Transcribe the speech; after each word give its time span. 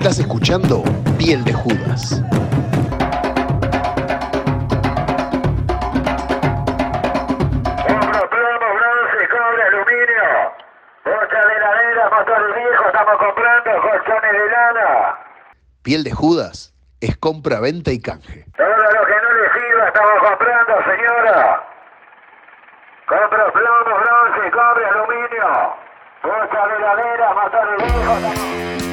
Estás 0.00 0.18
escuchando 0.18 0.82
Piel 1.18 1.44
de 1.44 1.52
Judas. 1.52 2.22
Hombro, 7.84 8.22
plomo, 8.30 8.68
bronce, 8.78 9.28
cobre, 9.28 9.62
aluminio. 9.62 10.24
Bocha 11.04 11.40
de 11.46 11.52
heladera, 11.54 12.08
motores 12.16 12.56
viejos, 12.56 12.86
estamos 12.86 13.16
comprando 13.18 13.70
colchones 13.82 14.32
de 14.32 14.50
lana. 14.50 15.18
Piel 15.82 16.02
de 16.04 16.12
Judas 16.12 16.72
es 17.02 17.14
compra, 17.18 17.60
venta 17.60 17.92
y 17.92 18.00
canje. 18.00 18.46
Todo 18.56 18.68
lo 18.68 19.04
que 19.04 19.16
no 19.20 19.30
le 19.36 19.52
sirva 19.52 19.86
estamos 19.86 20.18
comprando, 20.30 20.72
señora. 20.82 21.62
Compro 23.06 23.52
plomo, 23.52 23.98
bronce, 24.00 24.50
cobre, 24.50 24.86
aluminio. 24.86 25.76
Bocha 26.22 26.66
de 26.68 26.76
heladera, 26.76 27.34
motores 27.34 28.89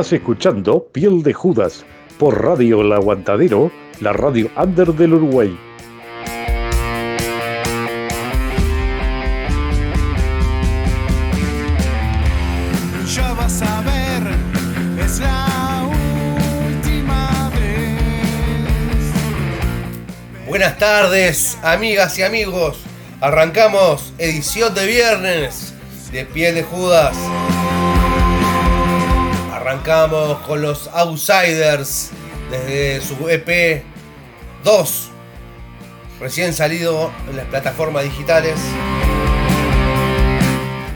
Estás 0.00 0.14
escuchando 0.14 0.84
Piel 0.84 1.22
de 1.22 1.34
Judas 1.34 1.84
por 2.18 2.42
Radio 2.42 2.80
El 2.80 2.90
Aguantadero, 2.90 3.70
la 4.00 4.14
radio 4.14 4.50
under 4.56 4.94
del 4.94 5.12
Uruguay. 5.12 5.54
Ya 13.14 13.34
vas 13.34 13.60
a 13.60 13.82
ver, 13.82 15.04
es 15.04 15.20
la 15.20 15.86
última 16.66 17.50
vez. 17.50 19.12
Buenas 20.48 20.78
tardes, 20.78 21.58
amigas 21.62 22.18
y 22.18 22.22
amigos. 22.22 22.80
Arrancamos 23.20 24.14
edición 24.16 24.74
de 24.74 24.86
viernes 24.86 25.74
de 26.10 26.24
Piel 26.24 26.54
de 26.54 26.62
Judas. 26.62 27.14
Arrancamos 29.60 30.38
con 30.46 30.62
los 30.62 30.88
Outsiders 30.94 32.12
desde 32.50 33.02
su 33.02 33.28
EP 33.28 33.84
2, 34.64 35.10
recién 36.18 36.54
salido 36.54 37.12
en 37.28 37.36
las 37.36 37.44
plataformas 37.44 38.04
digitales. 38.04 38.54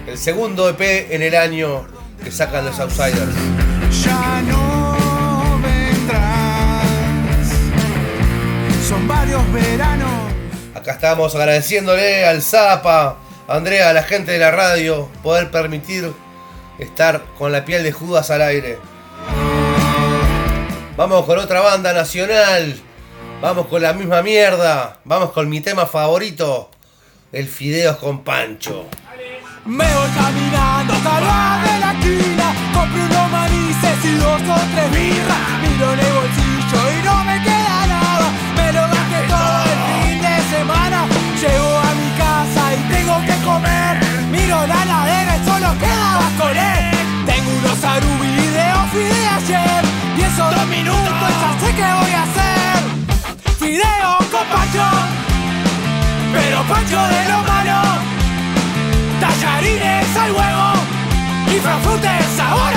El 0.06 0.16
segundo 0.16 0.66
EP 0.70 0.80
en 1.12 1.20
el 1.20 1.36
año 1.36 1.86
que 2.24 2.30
sacan 2.30 2.64
los 2.64 2.80
Outsiders. 2.80 3.34
Ya 4.02 4.40
no 4.46 4.96
vendrás, 5.62 6.86
son 8.88 9.06
varios 9.06 9.42
veranos. 9.52 10.32
Acá 10.74 10.92
estamos 10.92 11.34
agradeciéndole 11.34 12.24
al 12.24 12.40
Zapa, 12.40 13.18
a 13.46 13.56
Andrea, 13.56 13.90
a 13.90 13.92
la 13.92 14.04
gente 14.04 14.32
de 14.32 14.38
la 14.38 14.52
radio, 14.52 15.10
poder 15.22 15.50
permitir 15.50 16.14
estar 16.78 17.24
con 17.38 17.52
la 17.52 17.64
piel 17.64 17.82
de 17.82 17.92
Judas 17.92 18.30
al 18.30 18.42
aire. 18.42 18.78
Vamos 20.96 21.24
con 21.24 21.38
otra 21.38 21.60
banda 21.60 21.92
nacional. 21.92 22.80
Vamos 23.40 23.66
con 23.66 23.82
la 23.82 23.92
misma 23.92 24.22
mierda. 24.22 24.98
Vamos 25.04 25.32
con 25.32 25.48
mi 25.48 25.60
tema 25.60 25.86
favorito. 25.86 26.70
El 27.32 27.48
fideos 27.48 27.96
con 27.96 28.22
pancho. 28.22 28.86
Me 29.64 29.84
voy 29.84 30.10
caminando 30.10 30.92
hasta 30.92 31.20
la 31.20 31.62
de 31.64 31.80
la 31.80 31.92
esquina. 31.92 32.54
Compré 32.72 33.00
unos 33.02 33.30
manices 33.30 34.04
y 34.04 34.14
dos 34.16 34.40
o 34.42 34.60
tres 34.74 34.90
birras. 34.92 35.38
Miro 35.62 35.92
en 35.94 36.00
el 36.00 36.12
bolsillo 36.12 36.90
y 36.90 37.04
no 37.04 37.24
me 37.24 37.42
queda 37.42 37.86
nada. 37.86 38.30
Me 38.56 38.72
lo 38.72 38.82
gasté 38.82 39.20
todo 39.28 39.64
el 39.64 39.78
fin 39.90 40.22
de 40.22 40.56
semana. 40.56 41.08
Llevo 41.40 41.73
quedabas 45.78 46.32
con 46.38 46.56
él. 46.56 46.90
Tengo 47.26 47.50
unos 47.58 47.84
arubi 47.84 48.28
videos 48.42 48.92
vi 48.92 49.04
de 49.04 49.26
ayer. 49.38 49.84
Y 50.18 50.20
esos 50.22 50.54
dos 50.54 50.66
minutos 50.66 51.30
ya 51.42 51.50
sé 51.60 51.74
que 51.74 51.88
voy 52.00 52.12
a 52.12 52.22
hacer. 52.26 52.80
Fideo 53.58 54.12
con 54.32 54.46
Pancho, 54.52 54.88
pero 56.32 56.62
Pancho 56.62 57.00
de 57.14 57.22
lo 57.32 57.38
malo. 57.52 57.78
Tallarines 59.20 60.16
al 60.16 60.32
huevo 60.32 60.68
y 61.54 61.60
frafrutes 61.60 62.40
ahora. 62.40 62.73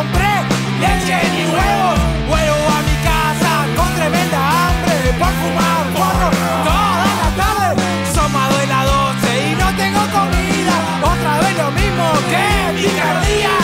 compré 0.00 0.32
leche 0.80 1.16
ni 1.34 1.44
huevos. 1.52 1.98
Vuelvo 2.28 2.66
a 2.76 2.80
mi 2.88 2.96
casa 3.08 3.52
con 3.76 3.88
tremenda 3.98 4.40
hambre 4.62 4.96
por 5.20 5.32
fumar 5.40 5.82
porro 5.96 6.30
toda 6.68 7.04
la 7.22 7.28
tarde. 7.40 7.82
Son 8.14 8.32
más 8.32 8.48
de 8.58 8.66
las 8.72 8.84
12 8.86 9.48
y 9.48 9.54
no 9.62 9.68
tengo 9.82 10.02
comida. 10.18 10.76
Otra 11.12 11.32
vez 11.42 11.54
lo 11.62 11.70
mismo 11.80 12.04
que 12.30 12.44
mi 12.76 12.88
día. 13.26 13.59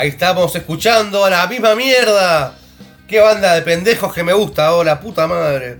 Ahí 0.00 0.08
estamos 0.08 0.56
escuchando 0.56 1.26
a 1.26 1.28
la 1.28 1.46
misma 1.46 1.74
mierda. 1.74 2.54
Qué 3.06 3.20
banda 3.20 3.52
de 3.52 3.60
pendejos 3.60 4.14
que 4.14 4.22
me 4.22 4.32
gusta, 4.32 4.72
oh 4.72 4.82
la 4.82 4.98
puta 4.98 5.26
madre. 5.26 5.76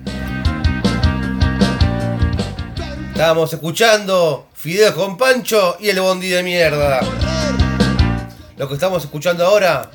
Estamos 3.12 3.50
escuchando 3.50 4.48
Fideos 4.52 4.94
con 4.94 5.16
Pancho 5.16 5.78
y 5.80 5.88
el 5.88 6.02
bondi 6.02 6.28
de 6.28 6.42
mierda. 6.42 7.00
Lo 8.58 8.68
que 8.68 8.74
estamos 8.74 9.02
escuchando 9.02 9.46
ahora 9.46 9.90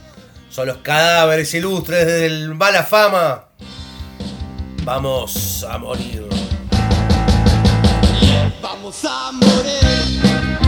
son 0.50 0.70
los 0.70 0.78
cadáveres 0.78 1.54
ilustres 1.54 2.08
del 2.08 2.56
mala 2.56 2.82
fama. 2.82 3.46
Vamos 4.82 5.64
a 5.70 5.78
morir. 5.78 6.28
Vamos 8.60 9.06
a 9.06 9.32
morir. 9.34 10.65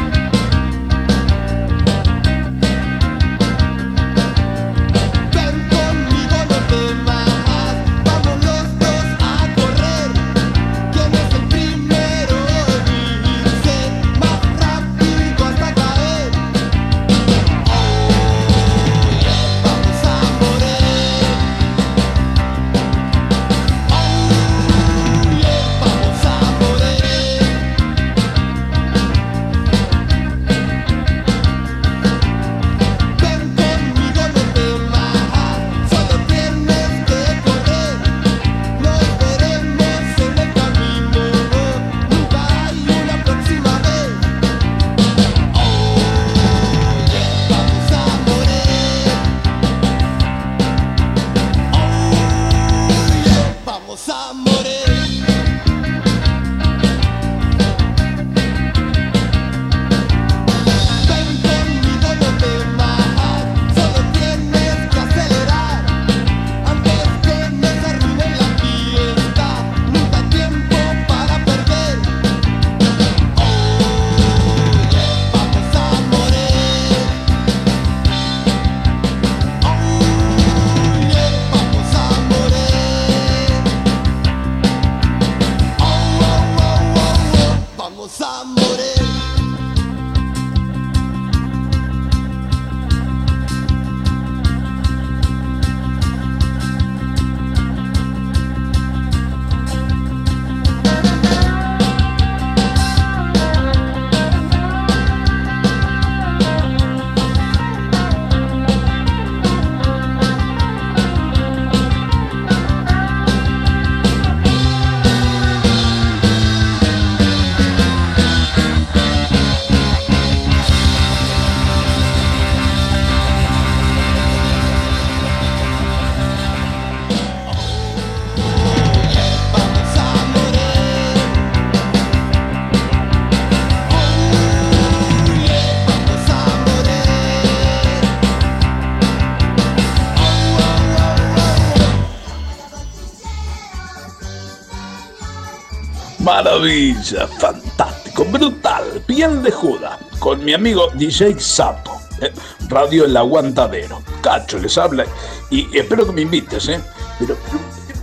Maravilla, 146.58 147.28
fantástico, 147.28 148.26
brutal, 148.26 148.84
piel 149.06 149.44
de 149.44 149.52
Judas, 149.52 150.00
con 150.18 150.44
mi 150.44 150.56
amigo 150.56 150.90
DJ 150.96 151.40
Sapo. 151.40 152.02
eh, 152.20 152.32
Radio 152.68 153.06
El 153.06 153.16
Aguantadero. 153.16 154.02
Cacho 154.24 154.58
les 154.58 154.76
habla 154.76 155.06
y 155.52 155.68
espero 155.78 156.08
que 156.08 156.14
me 156.14 156.22
invites, 156.22 156.68
¿eh? 156.68 156.82
Pero 157.20 157.38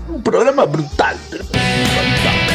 un 0.08 0.22
programa 0.22 0.66
brutal. 0.66 1.18
pero 1.28 1.42
fantástico. 1.42 2.54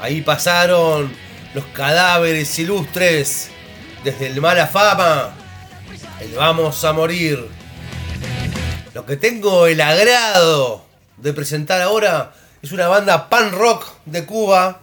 Ahí 0.00 0.22
pasaron 0.22 1.12
los 1.52 1.64
cadáveres 1.66 2.58
ilustres 2.58 3.50
desde 4.04 4.28
el 4.28 4.40
mala 4.40 4.66
fama. 4.66 5.34
El 6.18 6.32
vamos 6.34 6.82
a 6.82 6.94
morir. 6.94 7.57
Lo 8.98 9.06
que 9.06 9.16
tengo 9.16 9.68
el 9.68 9.80
agrado 9.80 10.84
de 11.18 11.32
presentar 11.32 11.80
ahora 11.80 12.32
es 12.60 12.72
una 12.72 12.88
banda 12.88 13.28
pan 13.28 13.52
rock 13.52 13.86
de 14.06 14.26
Cuba 14.26 14.80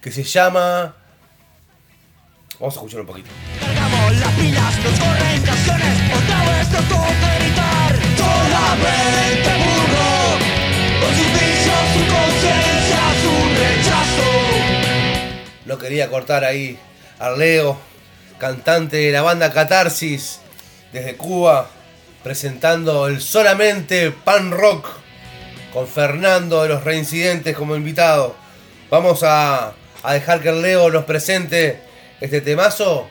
que 0.00 0.10
se 0.10 0.24
llama. 0.24 0.96
Vamos 2.58 2.74
a 2.74 2.78
escuchar 2.80 3.02
un 3.02 3.06
poquito. 3.06 3.30
Cargamos 3.60 4.16
las 4.16 4.32
pilas, 4.32 4.78
nos 4.78 4.98
corren 4.98 5.42
canciones, 5.42 5.96
otra 6.12 6.44
vez 6.50 6.70
nos 6.72 6.88
toca 6.88 7.38
gritar. 7.38 7.94
Solamente 8.18 9.50
burro, 9.62 10.38
con 11.00 11.14
sus 11.14 11.30
vicios, 11.32 11.82
su 11.94 12.02
conciencia, 12.16 13.02
su 13.22 13.32
rechazo. 13.62 14.30
No 15.66 15.78
quería 15.78 16.10
cortar 16.10 16.42
ahí 16.42 16.76
a 17.20 17.30
Leo, 17.30 17.78
cantante 18.38 18.96
de 18.96 19.12
la 19.12 19.22
banda 19.22 19.52
Catarsis 19.52 20.40
desde 20.92 21.16
Cuba, 21.16 21.70
presentando 22.22 23.08
el 23.08 23.20
solamente 23.20 24.10
pan 24.10 24.52
rock 24.52 24.86
con 25.72 25.86
Fernando 25.86 26.62
de 26.62 26.68
los 26.68 26.84
Reincidentes 26.84 27.56
como 27.56 27.74
invitado. 27.76 28.34
Vamos 28.90 29.22
a, 29.22 29.72
a 30.02 30.12
dejar 30.12 30.40
que 30.40 30.52
Leo 30.52 30.90
nos 30.90 31.04
presente 31.04 31.80
este 32.20 32.40
temazo. 32.40 33.08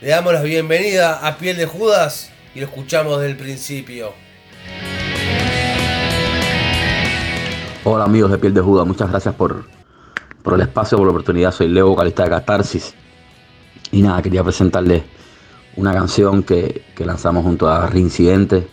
Le 0.00 0.08
damos 0.08 0.32
la 0.34 0.42
bienvenida 0.42 1.26
a 1.26 1.36
Piel 1.38 1.56
de 1.56 1.66
Judas 1.66 2.30
y 2.54 2.60
lo 2.60 2.66
escuchamos 2.66 3.18
desde 3.18 3.32
el 3.32 3.36
principio. 3.36 4.12
Hola 7.84 8.04
amigos 8.04 8.30
de 8.30 8.38
Piel 8.38 8.54
de 8.54 8.60
Judas, 8.60 8.86
muchas 8.86 9.10
gracias 9.10 9.34
por, 9.34 9.66
por 10.42 10.54
el 10.54 10.60
espacio, 10.62 10.96
por 10.96 11.06
la 11.06 11.10
oportunidad. 11.10 11.52
Soy 11.52 11.68
Leo, 11.68 11.88
vocalista 11.88 12.24
de 12.24 12.30
Catarsis. 12.30 12.94
Y 13.90 14.02
nada, 14.02 14.22
quería 14.22 14.42
presentarles 14.42 15.02
una 15.76 15.92
canción 15.92 16.42
que, 16.42 16.82
que 16.94 17.04
lanzamos 17.04 17.44
junto 17.44 17.68
a 17.68 17.86
Reincidente, 17.86 18.66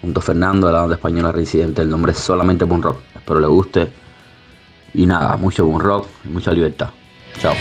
junto 0.00 0.20
a 0.20 0.22
Fernando 0.22 0.66
de 0.66 0.72
la 0.72 0.80
banda 0.80 0.96
española 0.96 1.32
Reincidente. 1.32 1.82
El 1.82 1.90
nombre 1.90 2.12
es 2.12 2.18
solamente 2.18 2.64
Boom 2.64 2.82
Rock. 2.82 2.98
Espero 3.14 3.40
les 3.40 3.50
guste. 3.50 3.92
Y 4.94 5.06
nada, 5.06 5.36
mucho 5.36 5.64
Boom 5.64 5.80
Rock 5.80 6.06
y 6.24 6.28
mucha 6.28 6.52
libertad. 6.52 6.90
Chao. 7.40 7.54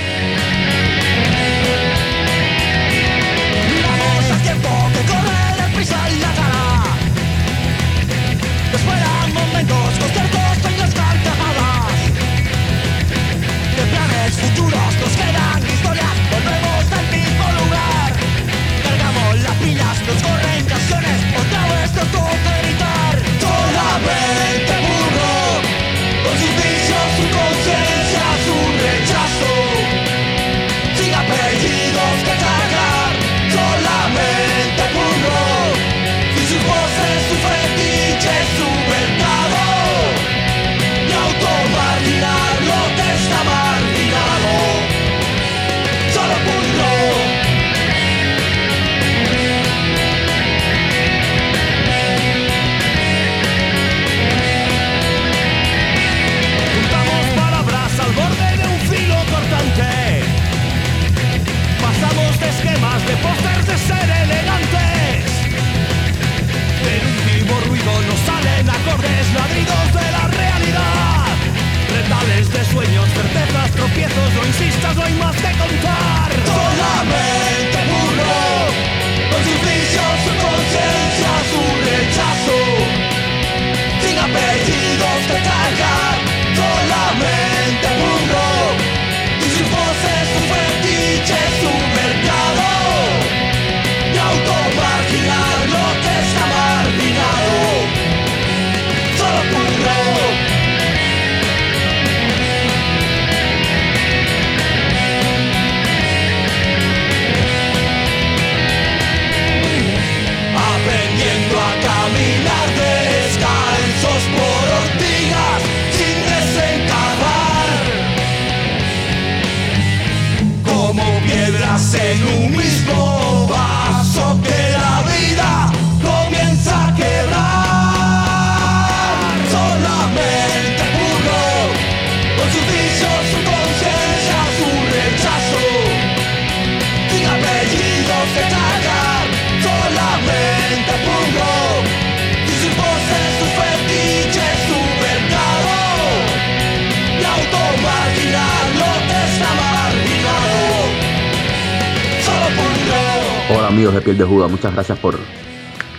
Hola 153.54 153.68
amigos 153.68 153.94
de 153.94 154.02
Piel 154.02 154.18
de 154.18 154.24
Judas, 154.24 154.50
muchas 154.50 154.74
gracias 154.74 154.98
por, 155.00 155.18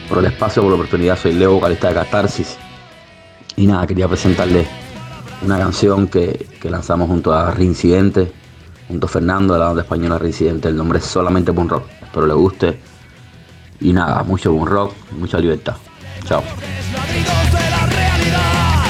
por 0.09 0.19
el 0.19 0.25
espacio, 0.25 0.63
por 0.63 0.71
la 0.71 0.77
oportunidad. 0.77 1.19
Soy 1.19 1.35
Leo, 1.35 1.53
vocalista 1.53 1.89
de 1.89 1.95
Catarsis. 1.95 2.57
Y 3.57 3.67
nada, 3.67 3.87
quería 3.87 4.09
presentarles 4.09 4.67
una 5.43 5.59
canción 5.59 6.09
que, 6.09 6.49
que 6.59 6.71
lanzamos 6.71 7.09
junto 7.09 7.31
a 7.31 7.51
Reincidente, 7.51 8.33
junto 8.89 9.07
a 9.07 9.09
Fernando 9.11 9.53
de 9.53 9.61
la 9.61 9.67
banda 9.67 9.83
española 9.83 10.17
Reincidente. 10.17 10.69
El 10.69 10.77
nombre 10.77 10.99
es 10.99 11.05
solamente 11.05 11.51
Boom 11.51 11.69
Rock. 11.69 11.85
Espero 12.03 12.27
les 12.27 12.37
guste. 12.37 12.81
Y 13.81 13.93
nada, 13.93 14.23
mucho 14.23 14.51
Boom 14.51 14.67
Rock 14.67 14.95
mucha 15.19 15.39
libertad. 15.39 15.77
Chao. 16.25 16.43
Ladridos 16.43 17.53
de 17.53 17.71
la 17.71 17.87
realidad. 17.87 18.85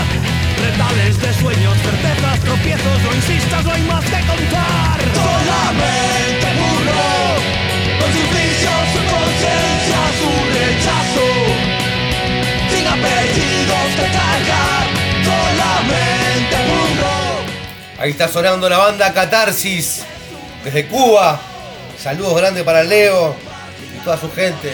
Retales 0.62 1.20
de 1.20 1.34
sueños, 1.34 1.76
certezas, 1.78 2.40
tropiezos, 2.40 3.02
no 3.02 3.14
insistas, 3.16 3.64
no 3.64 3.72
hay 3.72 3.82
más 3.82 4.04
que 4.04 4.10
contar. 4.10 5.00
Solamente 5.14 6.01
Ahí 17.98 18.10
está 18.10 18.26
sonando 18.26 18.68
la 18.68 18.78
banda 18.78 19.12
Catarsis 19.12 20.02
desde 20.64 20.86
Cuba. 20.86 21.40
Saludos 21.96 22.36
grandes 22.36 22.64
para 22.64 22.82
Leo 22.82 23.36
y 23.94 24.04
toda 24.04 24.16
su 24.16 24.28
gente. 24.32 24.72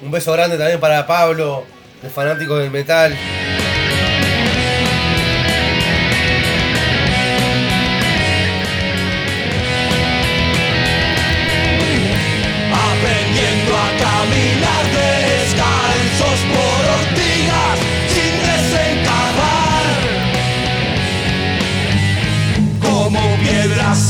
Un 0.00 0.12
beso 0.12 0.32
grande 0.32 0.56
también 0.56 0.78
para 0.78 1.04
Pablo 1.08 1.64
de 2.02 2.08
fanáticos 2.08 2.60
del 2.60 2.70
metal. 2.70 3.16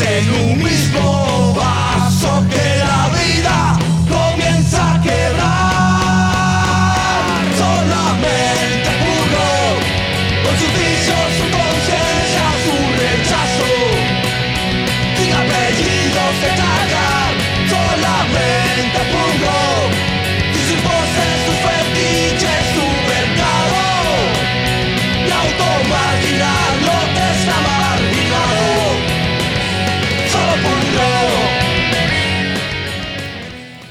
En 0.01 0.31
un 0.31 0.59
mismo 0.59 1.20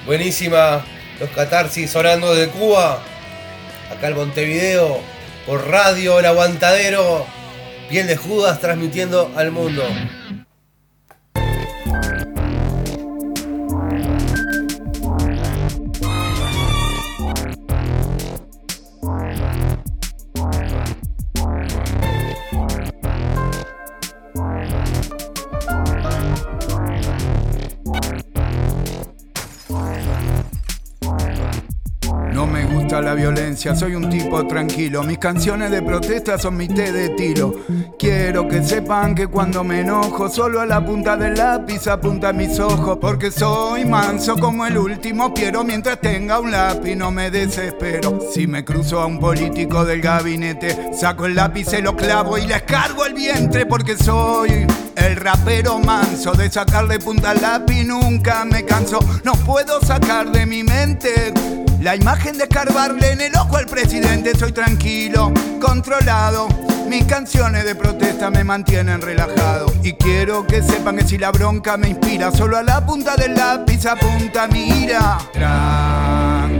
Buenísima, 0.10 0.84
los 1.20 1.30
catarsis 1.30 1.92
sonando 1.92 2.34
de 2.34 2.48
Cuba. 2.48 3.00
Acá 3.92 4.08
en 4.08 4.16
Montevideo, 4.16 5.00
por 5.46 5.68
radio 5.68 6.18
El 6.18 6.26
Aguantadero. 6.26 7.28
Piel 7.92 8.08
de 8.08 8.18
Judas 8.18 8.60
transmitiendo 8.60 9.32
al 9.36 9.52
mundo. 9.52 9.84
Soy 33.60 33.94
un 33.94 34.10
tipo 34.10 34.48
tranquilo. 34.48 35.04
Mis 35.04 35.18
canciones 35.18 35.70
de 35.70 35.82
protesta 35.82 36.38
son 36.38 36.56
mi 36.56 36.68
té 36.70 36.94
de 36.94 37.10
tiro. 37.10 37.54
Quiero 37.98 38.48
que 38.48 38.64
sepan 38.64 39.14
que 39.14 39.28
cuando 39.28 39.66
me 39.66 39.82
enojo, 39.82 40.30
solo 40.30 40.62
a 40.62 40.66
la 40.66 40.86
punta 40.86 41.18
del 41.18 41.36
lápiz 41.36 41.88
apunta 41.88 42.32
mis 42.32 42.58
ojos. 42.58 42.98
Porque 43.02 43.32
soy 43.32 43.84
manso 43.84 44.38
como 44.38 44.66
el 44.66 44.78
último 44.78 45.34
Piero. 45.34 45.66
Mientras 45.66 46.00
tenga 46.00 46.40
un 46.40 46.52
lápiz, 46.52 46.96
no 46.96 47.12
me 47.12 47.30
desespero. 47.30 48.20
Si 48.34 48.48
me 48.48 48.64
cruzo 48.64 49.02
a 49.02 49.06
un 49.06 49.20
político 49.20 49.84
del 49.84 50.00
gabinete, 50.00 50.92
saco 50.98 51.26
el 51.26 51.36
lápiz, 51.36 51.66
se 51.66 51.82
lo 51.82 51.98
clavo 51.98 52.38
y 52.38 52.48
les 52.48 52.62
cargo 52.62 53.06
el 53.06 53.14
vientre. 53.14 53.66
Porque 53.66 53.98
soy 53.98 54.66
el 54.96 55.16
rapero 55.18 55.80
manso 55.80 56.32
de 56.32 56.50
sacarle 56.50 56.98
punta 57.00 57.32
al 57.32 57.42
lápiz. 57.42 57.84
Nunca 57.84 58.46
me 58.46 58.64
canso, 58.64 59.00
no 59.26 59.34
puedo 59.34 59.82
sacar 59.82 60.32
de 60.32 60.46
mi 60.46 60.64
mente. 60.64 61.34
La 61.82 61.96
imagen 61.96 62.38
de 62.38 62.44
escarbarle 62.44 63.12
en 63.14 63.22
el 63.22 63.34
ojo 63.38 63.56
al 63.56 63.66
presidente, 63.66 64.38
soy 64.38 64.52
tranquilo, 64.52 65.32
controlado. 65.62 66.50
Mis 66.90 67.06
canciones 67.06 67.64
de 67.64 67.74
protesta 67.74 68.30
me 68.30 68.44
mantienen 68.44 69.00
relajado. 69.02 69.72
Y 69.82 69.94
quiero 69.94 70.46
que 70.46 70.62
sepan 70.62 70.98
que 70.98 71.06
si 71.08 71.18
la 71.18 71.32
bronca 71.32 71.78
me 71.78 71.88
inspira, 71.88 72.32
solo 72.32 72.58
a 72.58 72.64
la 72.64 72.86
punta 72.86 73.16
del 73.16 73.34
lápiz 73.34 73.86
apunta 73.86 74.46
mi 74.48 74.68
ira. 74.84 75.20
Tranquilo. 75.32 76.60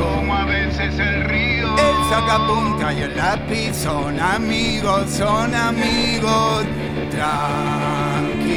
Como 0.00 0.34
a 0.34 0.44
veces 0.46 0.98
el 0.98 1.24
río. 1.24 1.68
El 1.76 2.10
sacapunta 2.10 2.92
y 2.92 3.02
el 3.02 3.16
lápiz 3.16 3.76
son 3.84 4.18
amigos, 4.18 5.08
son 5.10 5.54
amigos. 5.54 6.64
Tranquilo. 7.12 8.49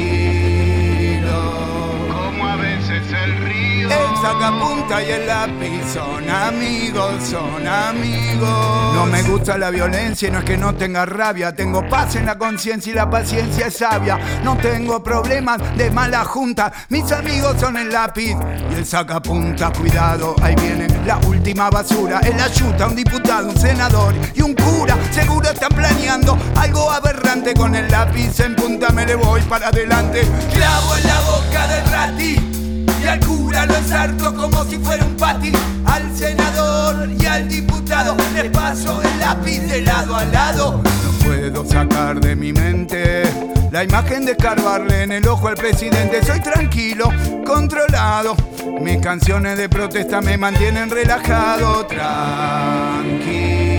Sacapunta 4.24 5.02
y 5.02 5.10
el 5.10 5.26
lápiz 5.26 5.92
son 5.92 6.30
amigos, 6.30 7.12
son 7.24 7.66
amigos. 7.66 8.94
No 8.94 9.06
me 9.06 9.22
gusta 9.22 9.58
la 9.58 9.70
violencia 9.70 10.30
no 10.30 10.38
es 10.38 10.44
que 10.44 10.56
no 10.56 10.74
tenga 10.74 11.04
rabia. 11.04 11.54
Tengo 11.54 11.86
paz 11.88 12.16
en 12.16 12.24
la 12.24 12.38
conciencia 12.38 12.90
y 12.90 12.94
la 12.94 13.10
paciencia 13.10 13.66
es 13.66 13.76
sabia. 13.76 14.18
No 14.42 14.56
tengo 14.56 15.02
problemas 15.02 15.60
de 15.76 15.90
mala 15.90 16.24
junta. 16.24 16.72
Mis 16.88 17.10
amigos 17.12 17.56
son 17.60 17.76
el 17.76 17.92
lápiz 17.92 18.36
y 18.70 18.74
el 18.74 18.86
sacapunta. 18.86 19.70
Cuidado, 19.72 20.34
ahí 20.42 20.54
viene 20.56 20.86
la 21.04 21.18
última 21.18 21.68
basura. 21.68 22.20
El 22.20 22.40
ayuda, 22.40 22.86
un 22.86 22.96
diputado, 22.96 23.50
un 23.50 23.58
senador 23.58 24.14
y 24.34 24.40
un 24.40 24.54
cura. 24.54 24.96
Seguro 25.10 25.50
están 25.50 25.70
planeando 25.70 26.38
algo 26.56 26.90
aberrante 26.90 27.52
con 27.52 27.74
el 27.74 27.90
lápiz 27.90 28.40
en 28.40 28.56
punta. 28.56 28.90
Me 28.90 29.04
le 29.04 29.16
voy 29.16 29.42
para 29.42 29.68
adelante. 29.68 30.22
Clavo 30.52 30.96
en 30.96 31.06
la 31.06 31.20
boca 31.20 31.66
del 31.68 31.86
ratí. 31.90 32.53
Y 33.04 33.06
al 33.06 33.20
cura 33.20 33.66
lo 33.66 33.76
ensarto 33.76 34.34
como 34.34 34.64
si 34.64 34.78
fuera 34.78 35.04
un 35.04 35.14
pati. 35.16 35.52
Al 35.84 36.16
senador 36.16 37.10
y 37.10 37.26
al 37.26 37.46
diputado 37.48 38.16
les 38.32 38.50
paso 38.50 39.02
el 39.02 39.20
lápiz 39.20 39.60
de 39.60 39.82
lado 39.82 40.16
a 40.16 40.24
lado. 40.24 40.82
No 40.82 41.10
puedo 41.22 41.66
sacar 41.66 42.18
de 42.18 42.34
mi 42.34 42.54
mente 42.54 43.24
la 43.70 43.84
imagen 43.84 44.24
de 44.24 44.32
escarbarle 44.32 45.02
en 45.02 45.12
el 45.12 45.28
ojo 45.28 45.48
al 45.48 45.56
presidente. 45.56 46.24
Soy 46.24 46.40
tranquilo, 46.40 47.10
controlado. 47.44 48.36
Mis 48.80 48.96
canciones 48.98 49.58
de 49.58 49.68
protesta 49.68 50.22
me 50.22 50.38
mantienen 50.38 50.88
relajado. 50.88 51.84
Tranquilo. 51.86 53.73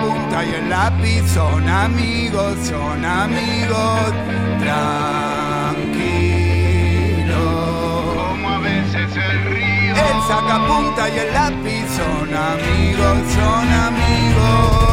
El 0.00 0.06
sacapunta 0.06 0.44
y 0.44 0.54
el 0.54 0.70
lápiz 0.70 1.30
son 1.30 1.68
amigos, 1.68 2.56
son 2.62 3.04
amigos. 3.04 4.12
Tranquilo. 4.58 5.84
Como 8.16 8.48
a 8.48 8.58
veces 8.60 9.14
el 9.16 9.44
río. 9.44 9.94
El 9.94 10.22
sacapunta 10.26 11.08
y 11.08 11.18
el 11.18 11.32
lápiz 11.34 11.86
son 11.96 12.34
amigos, 12.34 13.18
son 13.34 13.72
amigos. 13.72 14.89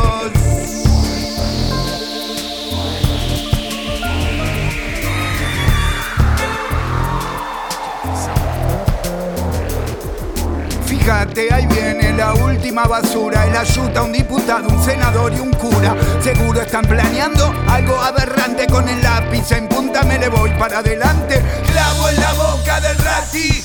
Ahí 11.09 11.65
viene 11.67 12.11
la 12.11 12.33
última 12.33 12.83
basura. 12.83 13.45
El 13.45 13.55
ayuda, 13.55 14.03
un 14.03 14.11
diputado, 14.11 14.67
un 14.67 14.83
senador 14.83 15.31
y 15.33 15.39
un 15.39 15.53
cura. 15.53 15.95
Seguro 16.21 16.59
están 16.59 16.83
planeando 16.83 17.53
algo 17.69 17.95
aberrante 18.01 18.67
con 18.67 18.89
el 18.89 19.01
lápiz. 19.01 19.49
En 19.53 19.69
punta 19.69 20.03
me 20.03 20.19
le 20.19 20.27
voy 20.27 20.49
para 20.59 20.79
adelante. 20.79 21.41
Clavo 21.71 22.09
en 22.09 22.19
la 22.19 22.33
boca 22.33 22.81
del 22.81 22.97
rati. 22.97 23.63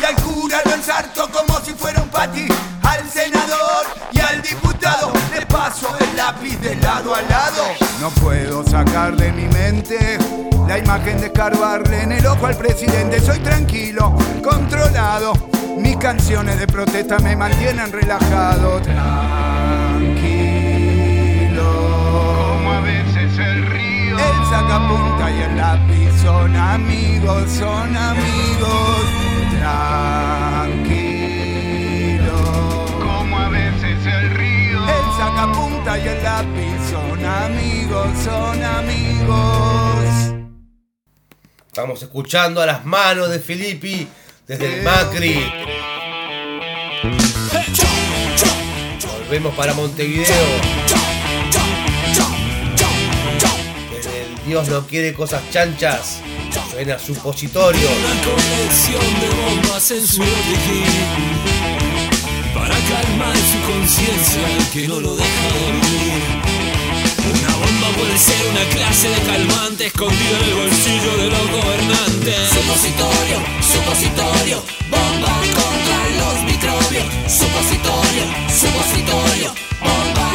Y 0.00 0.04
al 0.04 0.16
cura 0.16 0.60
lo 0.64 0.74
ensarto 0.74 1.30
como 1.30 1.60
si 1.60 1.74
fuera 1.74 2.02
un 2.02 2.08
pati. 2.08 2.48
Al 2.82 3.08
senador 3.08 3.86
y 4.10 4.18
al 4.18 4.42
diputado 4.42 5.12
paso 5.70 5.96
el 6.00 6.16
lápiz 6.16 6.58
de 6.60 6.74
lado 6.76 7.14
a 7.14 7.22
lado. 7.22 7.62
No 8.00 8.10
puedo 8.10 8.64
sacar 8.64 9.16
de 9.16 9.32
mi 9.32 9.46
mente 9.48 10.18
la 10.66 10.78
imagen 10.78 11.18
de 11.20 11.26
escarbarle 11.26 12.02
en 12.02 12.10
el 12.12 12.26
ojo 12.26 12.46
al 12.46 12.56
presidente. 12.56 13.20
Soy 13.20 13.38
tranquilo, 13.38 14.16
controlado. 14.42 15.34
Mis 15.78 15.96
canciones 15.96 16.58
de 16.58 16.66
protesta 16.66 17.20
me 17.20 17.36
mantienen 17.36 17.92
relajado. 17.92 18.80
Tranquilo. 18.80 19.20
Como 22.48 22.72
a 22.72 22.80
veces 22.80 23.38
el 23.38 23.66
río. 23.66 24.18
El 24.18 24.44
sacapunta 24.50 25.30
y 25.30 25.42
el 25.42 25.56
lápiz 25.56 26.10
son 26.22 26.56
amigos, 26.56 27.48
son 27.52 27.96
amigos. 27.96 29.04
Tranquilo. 29.58 31.09
Sacapunta 35.90 35.98
y 35.98 36.08
el 36.08 36.22
lápiz 36.22 36.90
son 36.90 37.24
amigos, 37.24 38.08
son 38.24 38.62
amigos. 38.62 40.44
Estamos 41.66 42.02
escuchando 42.02 42.60
a 42.60 42.66
las 42.66 42.84
manos 42.84 43.30
de 43.30 43.38
Filippi 43.40 44.06
desde 44.46 44.78
el 44.78 44.82
Macri. 44.82 45.44
Volvemos 49.18 49.54
para 49.54 49.74
Montevideo. 49.74 50.26
Desde 53.92 54.22
el 54.22 54.44
Dios 54.46 54.68
no 54.68 54.86
quiere 54.86 55.14
cosas 55.14 55.42
chanchas. 55.50 56.20
Suena 56.70 56.98
supositorio. 56.98 57.80
Una 57.80 58.22
colección 58.24 59.20
de 59.20 59.28
bombas 59.62 59.90
en 59.92 60.06
su 60.06 60.22
Para 62.90 63.02
calmar 63.02 63.36
su 63.36 63.72
conciencia 63.72 64.42
que 64.72 64.88
no 64.88 65.00
lo 65.00 65.14
deja 65.14 65.48
dormir. 65.60 66.22
Una 67.30 67.54
bomba 67.54 67.88
puede 67.96 68.18
ser 68.18 68.46
una 68.50 68.64
clase 68.70 69.08
de 69.08 69.20
calmante 69.22 69.86
escondida 69.86 70.38
en 70.38 70.48
el 70.48 70.54
bolsillo 70.54 71.16
de 71.18 71.30
los 71.30 71.50
gobernantes. 71.52 72.48
Supositorio, 72.50 73.38
supositorio, 73.60 74.62
bomba 74.90 75.32
contra 75.54 75.98
los 76.18 76.42
microbios. 76.44 77.04
Supositorio, 77.30 78.24
supositorio, 78.48 79.54
bomba 79.80 80.29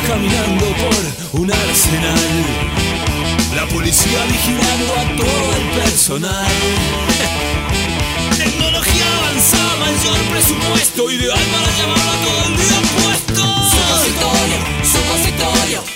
caminando 0.00 0.66
por 0.76 1.40
un 1.42 1.52
arsenal. 1.52 2.44
La 3.54 3.66
policía 3.66 4.24
vigilando 4.26 4.92
a 4.94 5.16
todo 5.16 5.56
el 5.56 5.82
personal. 5.82 6.46
Tecnología 8.36 9.04
avanzada, 9.18 9.76
mayor 9.80 10.18
presupuesto, 10.30 11.10
ideal 11.10 11.38
para 11.38 11.68
llevarlo 11.76 12.12
todo 12.24 12.42
el 12.48 12.56
día 12.56 12.78
puesto. 12.96 13.42
Supositorio, 13.70 14.58
supositorio, 14.82 15.91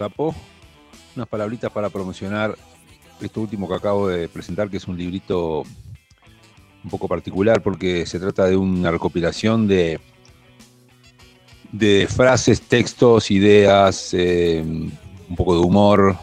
sapo, 0.00 0.34
unas 1.14 1.28
palabritas 1.28 1.70
para 1.70 1.90
promocionar 1.90 2.56
esto 3.20 3.42
último 3.42 3.68
que 3.68 3.74
acabo 3.74 4.08
de 4.08 4.30
presentar, 4.30 4.70
que 4.70 4.78
es 4.78 4.88
un 4.88 4.96
librito 4.96 5.62
un 6.82 6.90
poco 6.90 7.06
particular 7.06 7.62
porque 7.62 8.06
se 8.06 8.18
trata 8.18 8.46
de 8.46 8.56
una 8.56 8.90
recopilación 8.90 9.68
de, 9.68 10.00
de 11.70 12.08
frases, 12.08 12.62
textos, 12.62 13.30
ideas, 13.30 14.14
eh, 14.14 14.64
un 14.64 15.36
poco 15.36 15.54
de 15.54 15.60
humor, 15.60 16.16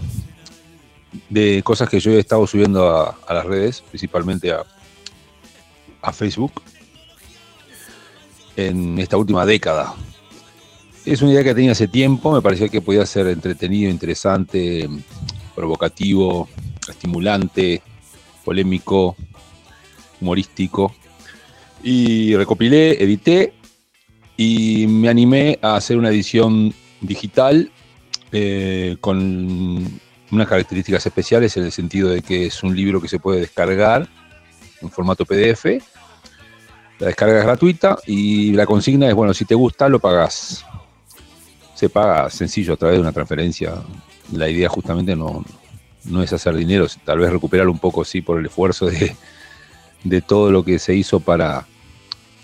de 1.29 1.61
cosas 1.63 1.87
que 1.87 1.99
yo 1.99 2.13
he 2.13 2.19
estado 2.19 2.47
subiendo 2.47 2.89
a, 2.89 3.15
a 3.27 3.33
las 3.35 3.45
redes, 3.45 3.83
principalmente 3.87 4.51
a, 4.51 4.63
a 6.01 6.11
Facebook 6.11 6.63
en 8.55 8.97
esta 8.97 9.17
última 9.17 9.45
década. 9.45 9.93
Es 11.07 11.21
una 11.21 11.31
idea 11.31 11.43
que 11.43 11.55
tenía 11.55 11.71
hace 11.71 11.87
tiempo, 11.87 12.33
me 12.33 12.41
parecía 12.41 12.67
que 12.67 12.81
podía 12.81 13.05
ser 13.05 13.27
entretenido, 13.27 13.89
interesante, 13.89 14.89
provocativo, 15.55 16.49
estimulante, 16.89 17.81
polémico, 18.43 19.15
humorístico. 20.19 20.93
Y 21.81 22.35
recopilé, 22.35 23.01
edité 23.01 23.53
y 24.35 24.85
me 24.87 25.07
animé 25.07 25.57
a 25.61 25.77
hacer 25.77 25.97
una 25.97 26.09
edición 26.09 26.73
digital 26.99 27.71
eh, 28.33 28.97
con 28.99 29.87
unas 30.29 30.47
características 30.47 31.05
especiales 31.05 31.55
en 31.55 31.63
el 31.63 31.71
sentido 31.71 32.09
de 32.09 32.21
que 32.21 32.47
es 32.47 32.63
un 32.63 32.75
libro 32.75 32.99
que 32.99 33.07
se 33.07 33.19
puede 33.19 33.39
descargar 33.39 34.09
en 34.81 34.91
formato 34.91 35.25
PDF 35.25 35.65
la 36.99 37.07
descarga 37.07 37.39
es 37.39 37.45
gratuita 37.45 37.97
y 38.05 38.53
la 38.53 38.65
consigna 38.65 39.07
es, 39.07 39.13
bueno, 39.13 39.33
si 39.33 39.45
te 39.45 39.55
gusta, 39.55 39.87
lo 39.87 39.99
pagas. 39.99 40.65
Se 41.77 41.89
paga 41.89 42.27
sencillo 42.31 42.73
a 42.73 42.77
través 42.77 42.97
de 42.97 43.01
una 43.01 43.11
transferencia. 43.11 43.75
La 44.31 44.49
idea 44.49 44.67
justamente 44.67 45.15
no, 45.15 45.45
no 46.05 46.23
es 46.23 46.33
hacer 46.33 46.55
dinero, 46.55 46.87
tal 47.05 47.19
vez 47.19 47.31
recuperar 47.31 47.67
un 47.67 47.77
poco, 47.77 48.03
sí, 48.03 48.21
por 48.21 48.39
el 48.39 48.47
esfuerzo 48.47 48.87
de, 48.87 49.15
de 50.03 50.21
todo 50.23 50.49
lo 50.49 50.63
que 50.63 50.79
se 50.79 50.95
hizo 50.95 51.19
para, 51.19 51.67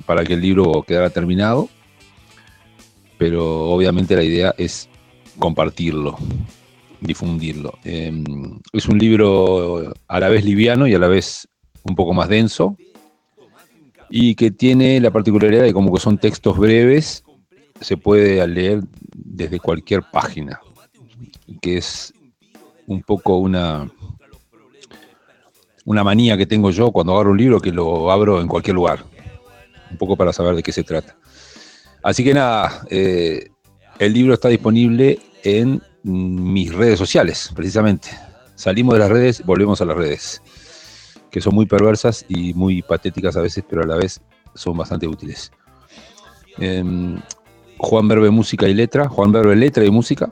para 0.06 0.24
que 0.24 0.34
el 0.36 0.42
libro 0.42 0.84
quedara 0.84 1.10
terminado. 1.10 1.68
Pero 3.18 3.72
obviamente 3.72 4.16
la 4.16 4.24
idea 4.24 4.54
es 4.56 4.88
compartirlo, 5.40 6.16
difundirlo. 7.02 7.80
Eh, 7.84 8.14
es 8.72 8.88
un 8.88 9.00
libro 9.00 9.96
a 10.08 10.20
la 10.20 10.30
vez 10.30 10.46
liviano 10.46 10.86
y 10.86 10.94
a 10.94 11.00
la 11.00 11.08
vez 11.08 11.48
un 11.82 11.96
poco 11.96 12.14
más 12.14 12.30
denso 12.30 12.78
y 14.16 14.36
que 14.36 14.52
tiene 14.52 15.00
la 15.00 15.10
particularidad 15.10 15.64
de 15.64 15.74
como 15.74 15.92
que 15.92 16.00
son 16.00 16.20
textos 16.20 16.56
breves, 16.56 17.24
se 17.84 17.98
puede 17.98 18.46
leer 18.48 18.82
desde 19.14 19.60
cualquier 19.60 20.04
página, 20.12 20.60
que 21.62 21.78
es 21.78 22.14
un 22.88 23.02
poco 23.02 23.38
una, 23.38 23.92
una 25.86 26.04
manía 26.04 26.38
que 26.38 26.46
tengo 26.46 26.72
yo 26.72 26.92
cuando 26.92 27.14
agarro 27.14 27.32
un 27.32 27.38
libro 27.38 27.60
que 27.60 27.72
lo 27.72 28.10
abro 28.10 28.40
en 28.40 28.48
cualquier 28.48 28.76
lugar, 28.76 29.04
un 29.92 29.98
poco 29.98 30.16
para 30.16 30.32
saber 30.32 30.56
de 30.56 30.64
qué 30.64 30.72
se 30.72 30.84
trata. 30.84 31.16
Así 32.02 32.24
que 32.24 32.34
nada, 32.34 32.86
eh, 32.90 33.50
el 34.00 34.14
libro 34.14 34.34
está 34.34 34.48
disponible 34.48 35.20
en 35.44 35.82
mis 36.04 36.74
redes 36.74 36.98
sociales, 36.98 37.52
precisamente. 37.54 38.10
Salimos 38.56 38.94
de 38.94 39.00
las 39.00 39.10
redes, 39.10 39.46
volvemos 39.46 39.82
a 39.82 39.86
las 39.86 39.98
redes 39.98 40.42
que 41.32 41.42
son 41.42 41.56
muy 41.56 41.66
perversas 41.66 42.26
y 42.30 42.54
muy 42.54 42.82
patéticas 42.84 43.36
a 43.36 43.42
veces, 43.42 43.64
pero 43.68 43.82
a 43.82 43.88
la 43.88 43.96
vez 43.96 44.22
son 44.54 44.78
bastante 44.78 45.08
útiles. 45.08 45.52
Eh, 46.60 46.84
Juan 47.84 48.08
Verbe 48.08 48.30
Música 48.30 48.68
y 48.70 48.74
Letra, 48.74 49.10
Juan 49.10 49.34
Verbe 49.34 49.58
Letra 49.58 49.84
y 49.84 49.92
Música, 49.92 50.32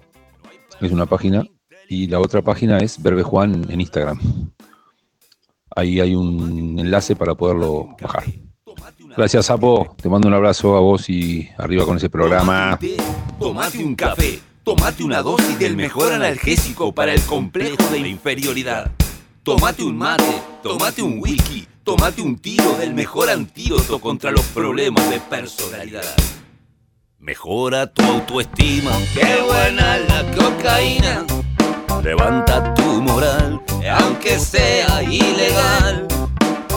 es 0.79 0.91
una 0.91 1.05
página, 1.05 1.43
y 1.89 2.07
la 2.07 2.21
otra 2.21 2.41
página 2.41 2.77
es 2.77 3.01
Verbe 3.03 3.23
Juan 3.23 3.65
en 3.69 3.81
Instagram. 3.81 4.19
ahí 5.75 5.99
hay 5.99 6.15
un 6.15 6.79
enlace 6.79 7.13
para 7.13 7.35
poderlo 7.35 7.89
bajar. 8.01 8.23
Gracias, 9.17 9.47
Sapo. 9.47 9.93
Te 10.01 10.07
mando 10.07 10.29
un 10.29 10.33
abrazo 10.33 10.77
a 10.77 10.79
vos 10.79 11.09
y 11.09 11.49
arriba 11.57 11.83
con 11.83 11.97
ese 11.97 12.09
programa. 12.09 12.79
Tomate 13.37 13.83
un 13.83 13.95
café, 13.95 14.39
tomate 14.63 15.03
una 15.03 15.21
dosis 15.21 15.59
del 15.59 15.75
mejor 15.75 16.13
analgésico 16.13 16.93
para 16.93 17.13
el 17.13 17.21
complejo 17.23 17.83
de 17.91 17.99
inferioridad. 17.99 18.89
Tomate 19.43 19.83
un 19.83 19.97
mate, 19.97 20.41
tomate 20.63 21.01
un 21.01 21.19
whisky, 21.19 21.67
tomate 21.83 22.21
un 22.21 22.37
tiro 22.37 22.77
del 22.77 22.93
mejor 22.93 23.29
antídoto 23.29 23.99
contra 23.99 24.31
los 24.31 24.45
problemas 24.45 25.09
de 25.09 25.19
personalidad. 25.19 26.15
Mejora 27.21 27.85
tu 27.85 28.01
autoestima, 28.01 28.89
qué 29.13 29.43
buena 29.45 29.99
la 30.09 30.23
cocaína. 30.35 31.23
Levanta 32.03 32.73
tu 32.73 32.99
moral, 32.99 33.61
aunque 33.99 34.39
sea 34.39 35.03
ilegal. 35.03 36.07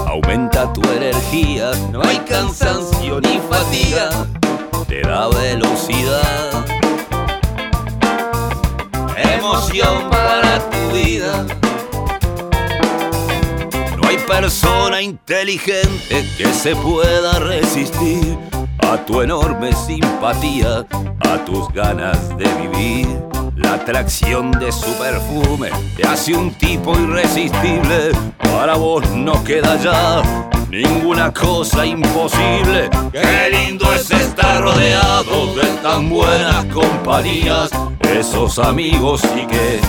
Aumenta 0.07 0.71
tu 0.75 0.83
energía, 0.83 1.71
no 1.91 2.03
hay 2.03 2.19
cansancio 2.19 3.23
ni 3.23 3.41
fatiga. 3.49 4.11
Te 4.87 5.01
da 5.01 5.29
velocidad, 5.29 6.67
emoción 9.17 10.11
para 10.11 10.59
tu 10.69 10.91
vida. 10.95 11.47
No 13.97 14.07
hay 14.07 14.19
persona 14.19 15.01
inteligente 15.01 16.23
que 16.37 16.53
se 16.53 16.77
pueda 16.77 17.39
resistir 17.39 18.37
a 18.93 19.05
tu 19.05 19.21
enorme 19.21 19.73
simpatía, 19.73 20.87
a 21.21 21.45
tus 21.45 21.69
ganas 21.73 22.37
de 22.37 22.45
vivir. 22.55 23.09
La 23.57 23.75
atracción 23.75 24.51
de 24.53 24.73
su 24.73 24.93
perfume 24.99 25.71
te 25.97 26.07
hace 26.07 26.35
un 26.35 26.53
tipo 26.55 26.99
irresistible. 26.99 28.11
Para 28.39 28.77
vos 28.77 29.09
no 29.11 29.43
queda 29.45 29.77
ya 29.77 30.23
ninguna 30.71 31.33
cosa 31.33 31.87
imposible. 31.87 32.91
Qué 33.13 33.51
lindo 33.51 33.93
es 33.93 34.11
estar 34.11 34.63
rodeado 34.63 35.55
de 35.55 35.67
tan 35.83 36.11
buenas 36.11 36.65
compañías. 36.67 37.71
Esos 38.01 38.59
amigos 38.59 39.21
sí 39.21 39.47
que 39.47 39.81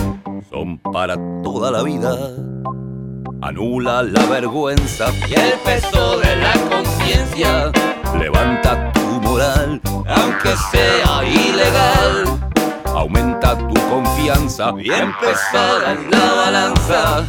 son 0.48 0.78
para 0.78 1.16
toda 1.42 1.70
la 1.70 1.82
vida. 1.82 2.16
Anula 3.42 4.02
la 4.02 4.26
vergüenza 4.26 5.10
y 5.28 5.34
el 5.34 5.52
peso 5.64 6.18
de 6.18 6.36
la 6.36 6.52
conciencia. 6.70 7.72
Levanta 8.18 8.92
tu 8.92 9.20
moral, 9.20 9.80
aunque 10.08 10.54
sea 10.70 11.24
ilegal. 11.24 12.24
Aumenta 12.94 13.56
tu 13.58 13.74
confianza, 13.88 14.72
bien 14.72 15.14
pesada 15.20 15.92
en 15.92 16.10
la 16.10 16.32
balanza. 16.34 17.24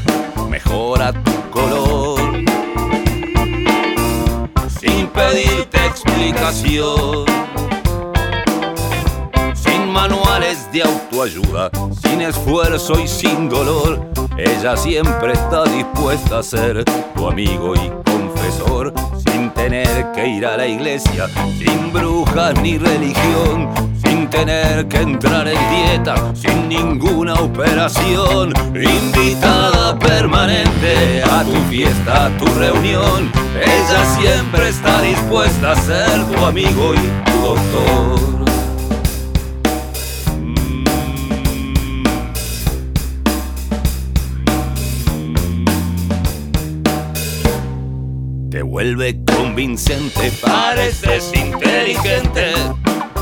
Mejora 0.49 1.11
tu 1.11 1.49
color. 1.49 2.19
Sin 4.79 5.07
pedirte 5.07 5.85
explicación. 5.85 7.25
Manuales 9.97 10.71
de 10.71 10.83
autoayuda, 10.83 11.71
sin 12.03 12.21
esfuerzo 12.21 12.99
y 13.03 13.07
sin 13.07 13.49
dolor. 13.49 13.99
Ella 14.37 14.77
siempre 14.77 15.33
está 15.33 15.63
dispuesta 15.63 16.37
a 16.37 16.43
ser 16.43 16.85
tu 17.15 17.27
amigo 17.27 17.73
y 17.73 17.91
confesor, 18.05 18.93
sin 19.25 19.49
tener 19.49 20.11
que 20.11 20.27
ir 20.27 20.45
a 20.45 20.55
la 20.55 20.67
iglesia, 20.67 21.27
sin 21.57 21.91
brujas 21.91 22.53
ni 22.61 22.77
religión, 22.77 23.71
sin 24.05 24.29
tener 24.29 24.87
que 24.87 24.97
entrar 24.97 25.47
en 25.47 25.59
dieta, 25.71 26.31
sin 26.35 26.69
ninguna 26.69 27.33
operación. 27.33 28.53
Invitada 28.75 29.97
permanente 29.97 31.23
a 31.23 31.43
tu 31.43 31.55
fiesta, 31.71 32.27
a 32.27 32.37
tu 32.37 32.45
reunión. 32.53 33.31
Ella 33.59 34.05
siempre 34.21 34.69
está 34.69 35.01
dispuesta 35.01 35.71
a 35.71 35.75
ser 35.75 36.23
tu 36.27 36.45
amigo 36.45 36.93
y 36.93 37.31
tu 37.31 37.41
doctor. 37.41 38.36
Te 48.57 48.63
vuelve 48.63 49.15
convincente, 49.23 50.31
pareces 50.41 51.31
inteligente. 51.35 52.53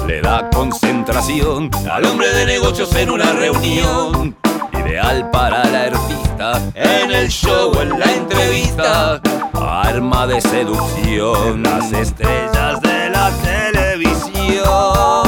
Le 0.08 0.22
da 0.22 0.50
concentración 0.50 1.70
al 1.92 2.06
hombre 2.06 2.30
de 2.30 2.46
negocios 2.46 2.96
en 2.96 3.10
una 3.10 3.34
reunión. 3.34 4.34
Ideal 4.72 5.30
para 5.32 5.66
la 5.66 5.82
artista, 5.88 6.62
en 6.74 7.12
el 7.12 7.28
show, 7.28 7.78
en 7.82 8.00
la 8.00 8.14
entrevista. 8.14 9.22
Arma 9.54 10.26
de 10.26 10.40
seducción, 10.40 11.64
las 11.64 11.92
estrellas 11.92 12.82
de 12.82 13.10
la 13.10 13.30
televisión. 13.44 15.25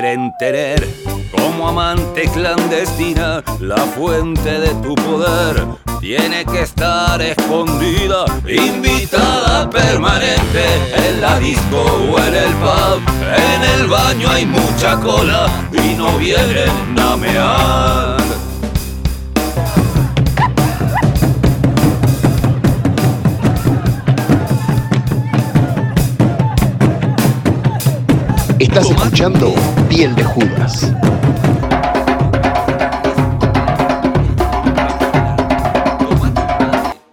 Quieren 0.00 0.32
tener 0.38 0.88
como 1.32 1.68
amante 1.68 2.30
clandestina, 2.32 3.42
la 3.58 3.78
fuente 3.78 4.60
de 4.60 4.68
tu 4.74 4.94
poder 4.94 5.66
tiene 5.98 6.44
que 6.44 6.62
estar 6.62 7.20
escondida, 7.20 8.24
invitada 8.46 9.68
permanente 9.68 10.62
en 10.94 11.20
la 11.20 11.40
disco 11.40 11.82
o 12.12 12.16
en 12.16 12.32
el 12.32 12.52
pub. 12.62 13.02
En 13.24 13.80
el 13.80 13.88
baño 13.88 14.30
hay 14.30 14.46
mucha 14.46 15.00
cola 15.00 15.48
y 15.72 15.94
no 15.94 16.16
vienen 16.16 16.96
a 16.96 17.16
mear. 17.16 18.18
Estás 28.60 28.90
escuchando 28.90 29.54
Piel 29.98 30.14
de 30.14 30.22
Judas. 30.22 30.92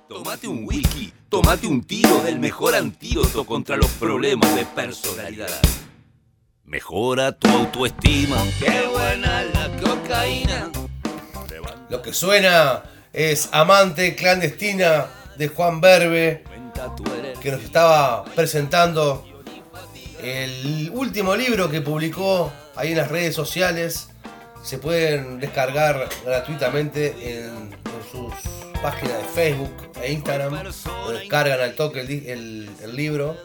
Tómate 0.08 0.48
un 0.48 0.68
whisky, 0.68 1.12
tómate 1.28 1.66
un 1.66 1.84
tiro 1.84 2.22
del 2.22 2.38
mejor 2.38 2.76
antídoto 2.76 3.44
contra 3.44 3.76
los 3.76 3.88
problemas 3.94 4.56
de 4.56 4.66
personalidad. 4.66 5.50
Mejora 6.64 7.32
tu 7.32 7.48
autoestima. 7.48 8.38
Qué 8.60 8.88
buena 8.94 9.42
la 9.46 9.68
cocaína. 9.82 10.70
Lo 11.90 12.04
que 12.04 12.14
suena 12.14 12.84
es 13.12 13.50
Amante 13.52 14.14
Clandestina 14.14 15.08
de 15.40 15.48
Juan 15.48 15.82
Berbe, 15.82 16.44
que 17.42 17.52
nos 17.52 17.64
estaba 17.64 18.26
presentando 18.26 19.26
el 20.22 20.92
último 20.94 21.36
libro 21.36 21.68
que 21.68 21.82
publicó 21.82 22.52
ahí 22.76 22.92
en 22.92 22.98
las 22.98 23.10
redes 23.10 23.36
sociales. 23.36 24.10
Se 24.64 24.78
pueden 24.80 25.40
descargar 25.40 26.10
gratuitamente 26.26 27.16
en, 27.22 27.54
en 27.74 28.12
sus 28.12 28.34
páginas 28.82 29.18
de 29.20 29.24
Facebook 29.34 29.72
e 30.02 30.12
Instagram. 30.12 30.54
Lo 31.06 31.12
descargan 31.12 31.60
al 31.62 31.76
toque 31.76 32.02
el, 32.02 32.10
el- 32.28 32.70
el 32.84 32.96
libro. 32.96 33.36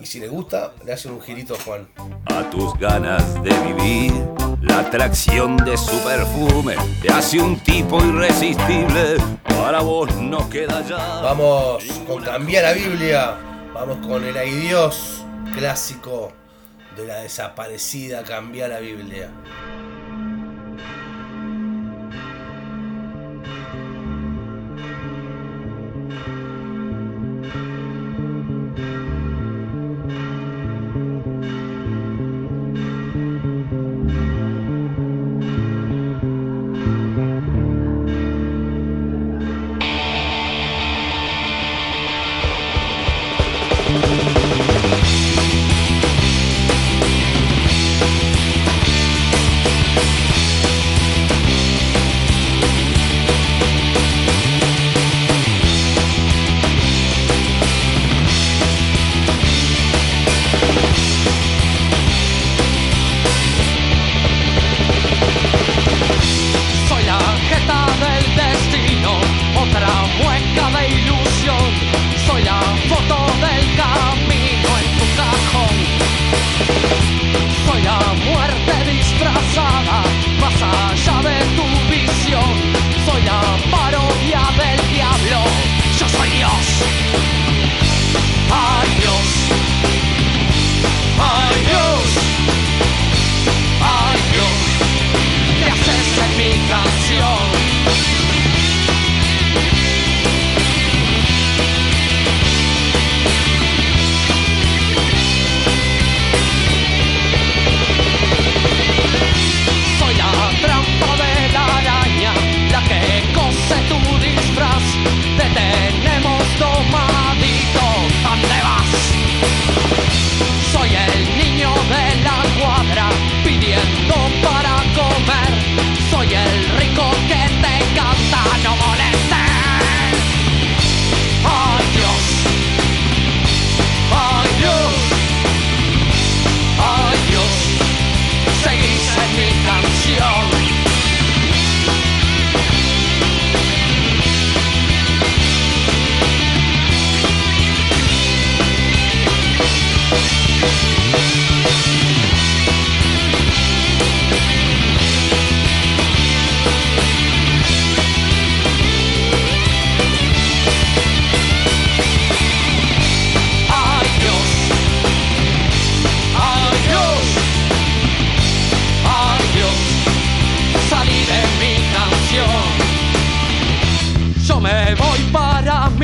Y 0.00 0.06
si 0.06 0.20
les 0.20 0.30
gusta, 0.30 0.72
le 0.84 0.92
hacen 0.92 1.12
un 1.12 1.20
girito 1.20 1.54
a 1.54 1.58
Juan. 1.64 1.88
A 2.26 2.48
tus 2.50 2.78
ganas 2.78 3.42
de 3.42 3.50
vivir, 3.60 4.12
la 4.60 4.80
atracción 4.80 5.56
de 5.56 5.76
su 5.76 5.98
perfume 6.04 6.76
te 7.02 7.10
hace 7.12 7.40
un 7.40 7.58
tipo 7.60 8.04
irresistible. 8.04 9.16
Para 9.44 9.80
vos 9.80 10.14
no 10.16 10.48
queda 10.50 10.86
ya. 10.86 11.20
Vamos 11.22 11.82
con 12.06 12.22
cambiar 12.22 12.64
la 12.64 12.72
Biblia. 12.74 13.34
Vamos 13.74 14.06
con 14.06 14.24
el 14.24 14.36
Ay 14.36 14.50
Dios 14.52 15.24
clásico 15.54 16.32
de 17.02 17.08
la 17.08 17.22
desaparecida 17.22 18.24
cambiar 18.24 18.70
la 18.70 18.80
Biblia. 18.80 19.30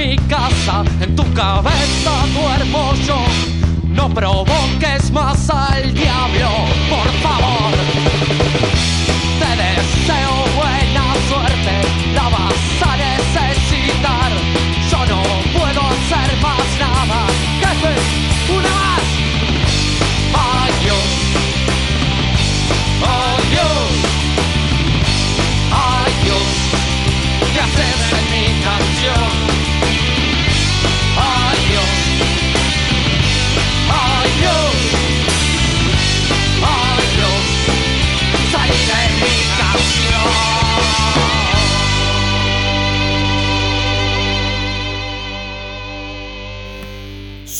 Mi 0.06 0.16
casa, 0.28 0.84
en 1.00 1.16
tu 1.16 1.24
cabeza 1.32 2.12
duermo 2.34 2.92
yo. 3.06 3.18
No 3.88 4.12
provoques 4.12 5.10
más 5.10 5.48
al 5.48 5.94
diablo, 5.94 6.50
por 6.90 7.08
favor. 7.24 7.70
Te 9.40 9.50
deseo 9.62 10.34
buena 10.56 11.04
suerte, 11.28 11.74
la 12.14 12.28
vas 12.34 12.64
a 12.90 12.96
necesitar. 12.96 14.30
Yo 14.90 15.00
no 15.12 15.22
puedo 15.56 15.80
hacer 15.92 16.30
más 16.42 16.66
nada. 16.84 17.20
Jefe, 17.60 17.94
una 18.58 18.83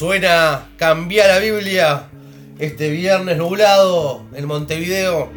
Suena 0.05 0.67
Cambia 0.77 1.27
la 1.27 1.39
Biblia 1.39 2.03
este 2.59 2.91
viernes 2.91 3.39
nublado 3.39 4.27
en 4.35 4.45
Montevideo. 4.45 5.33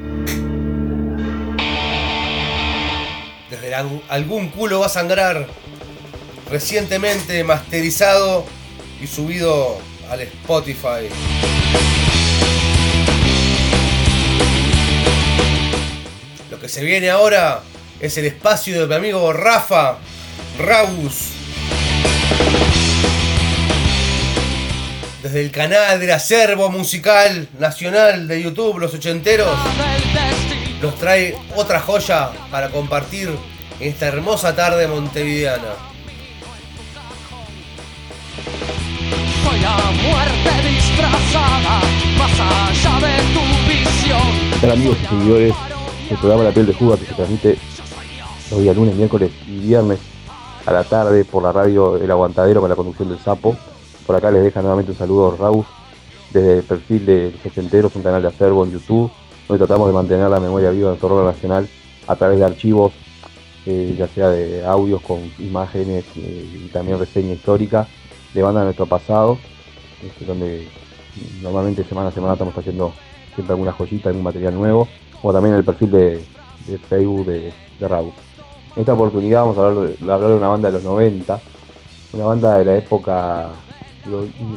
Desde 3.50 3.74
algún- 3.74 4.50
culo 4.50 4.82
va 4.82 4.88
a 4.88 4.90
sangrar. 4.90 5.48
Recientemente 6.52 7.46
masterizado 7.46 8.44
y 9.02 9.08
subido 9.08 9.78
al 10.12 10.20
Spotify. 10.20 11.08
Lo 16.52 16.60
que 16.60 16.68
se 16.68 16.84
viene 16.84 17.10
ahora 17.10 17.62
es 18.02 18.18
el 18.18 18.26
espacio 18.26 18.82
de 18.82 18.88
mi 18.88 18.96
amigo 18.96 19.32
Rafa 19.32 19.96
Raus. 20.60 21.37
Desde 25.28 25.42
el 25.42 25.52
canal 25.52 26.00
del 26.00 26.12
acervo 26.12 26.70
musical 26.70 27.50
nacional 27.60 28.30
de 28.30 28.42
YouTube, 28.42 28.80
los 28.80 28.94
ochenteros, 28.94 29.58
nos 30.82 30.96
trae 30.96 31.38
otra 31.54 31.82
joya 31.82 32.32
para 32.50 32.70
compartir 32.70 33.36
en 33.82 33.90
esta 33.90 34.08
hermosa 34.08 34.56
tarde 34.56 34.88
montevideana. 34.88 35.74
Soy 39.44 39.60
la 39.60 39.76
muerte 39.76 40.70
disfrazada, 40.70 41.82
más 42.18 42.40
allá 42.40 43.08
de 43.08 43.18
tu 43.34 43.42
visión. 43.68 44.22
¿Qué 44.54 44.60
tal 44.62 44.72
amigos 44.72 44.98
y 45.04 45.08
seguidores 45.08 45.54
del 46.08 46.18
programa 46.20 46.44
La 46.46 46.52
piel 46.52 46.68
de 46.68 46.74
Juga 46.74 46.96
que 46.96 47.06
se 47.06 47.14
transmite 47.14 47.58
los 48.50 48.62
días 48.62 48.76
lunes, 48.78 48.96
miércoles 48.96 49.32
y 49.46 49.60
viernes 49.60 50.00
a 50.66 50.72
la 50.72 50.86
tarde 50.86 51.26
por 51.26 51.44
la 51.44 51.52
radio 51.52 51.98
El 51.98 52.10
Aguantadero 52.10 52.62
con 52.62 52.70
la 52.70 52.78
conducción 52.78 53.10
del 53.10 53.20
Sapo? 53.20 53.58
Por 54.08 54.16
acá 54.16 54.32
les 54.32 54.42
deja 54.42 54.62
nuevamente 54.62 54.94
un 54.94 54.98
saludo 54.98 55.36
Raúl 55.38 55.66
desde 56.32 56.60
el 56.60 56.64
perfil 56.64 57.06
de 57.06 57.32
Los 57.32 57.46
Ochenteros, 57.46 57.94
un 57.94 58.04
canal 58.04 58.22
de 58.22 58.30
acervo 58.30 58.64
en 58.64 58.72
YouTube, 58.72 59.12
donde 59.48 59.66
tratamos 59.66 59.88
de 59.88 59.94
mantener 59.94 60.30
la 60.30 60.40
memoria 60.40 60.72
viva 60.72 60.92
del 60.92 61.00
terror 61.00 61.26
nacional 61.26 61.68
a 62.08 62.16
través 62.16 62.40
de 62.40 62.46
archivos, 62.46 62.94
eh, 63.66 63.96
ya 63.98 64.08
sea 64.08 64.30
de 64.30 64.66
audios 64.66 65.02
con 65.02 65.20
imágenes 65.40 66.06
eh, 66.16 66.64
y 66.66 66.70
también 66.70 66.98
reseña 66.98 67.34
histórica 67.34 67.86
de 68.34 68.42
bandas 68.42 68.62
de 68.62 68.66
nuestro 68.68 68.86
pasado, 68.86 69.38
este, 70.02 70.24
donde 70.24 70.70
normalmente 71.42 71.84
semana 71.84 72.08
a 72.08 72.12
semana 72.14 72.34
estamos 72.34 72.58
haciendo 72.58 72.94
siempre 73.36 73.54
alguna 73.54 73.74
joyita, 73.74 74.08
algún 74.08 74.24
material 74.24 74.56
nuevo, 74.56 74.88
o 75.22 75.34
también 75.34 75.54
el 75.56 75.66
perfil 75.66 75.92
de, 75.92 76.24
Facebook 76.90 77.26
de, 77.26 77.52
de 77.78 77.88
Raúl. 77.90 78.14
En 78.74 78.82
esta 78.82 78.94
oportunidad 78.94 79.42
vamos 79.42 79.58
a 79.58 79.68
hablar 79.68 79.90
de, 79.90 80.14
hablar 80.14 80.30
de 80.30 80.38
una 80.38 80.48
banda 80.48 80.70
de 80.70 80.74
los 80.76 80.84
90, 80.84 81.42
una 82.14 82.26
banda 82.26 82.58
de 82.58 82.66
la 82.66 82.78
época 82.78 83.52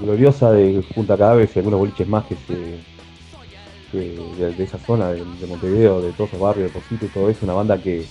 gloriosa 0.05 0.53
de 0.53 0.82
Junta 0.95 1.16
Cadáveres 1.16 1.51
y 1.55 1.59
algunos 1.59 1.80
boliches 1.80 2.09
más 2.09 2.24
que 2.24 2.36
de, 3.93 4.64
esa 4.64 4.78
zona 4.78 5.11
de, 5.11 5.24
de 5.24 5.47
Montevideo, 5.47 6.01
de 6.01 6.12
todos 6.12 6.30
esos 6.30 6.41
barrios, 6.41 6.72
de 6.72 6.80
y 7.07 7.09
todo 7.09 7.28
eso, 7.28 7.41
una 7.45 7.55
banda 7.55 7.78
que, 7.78 8.05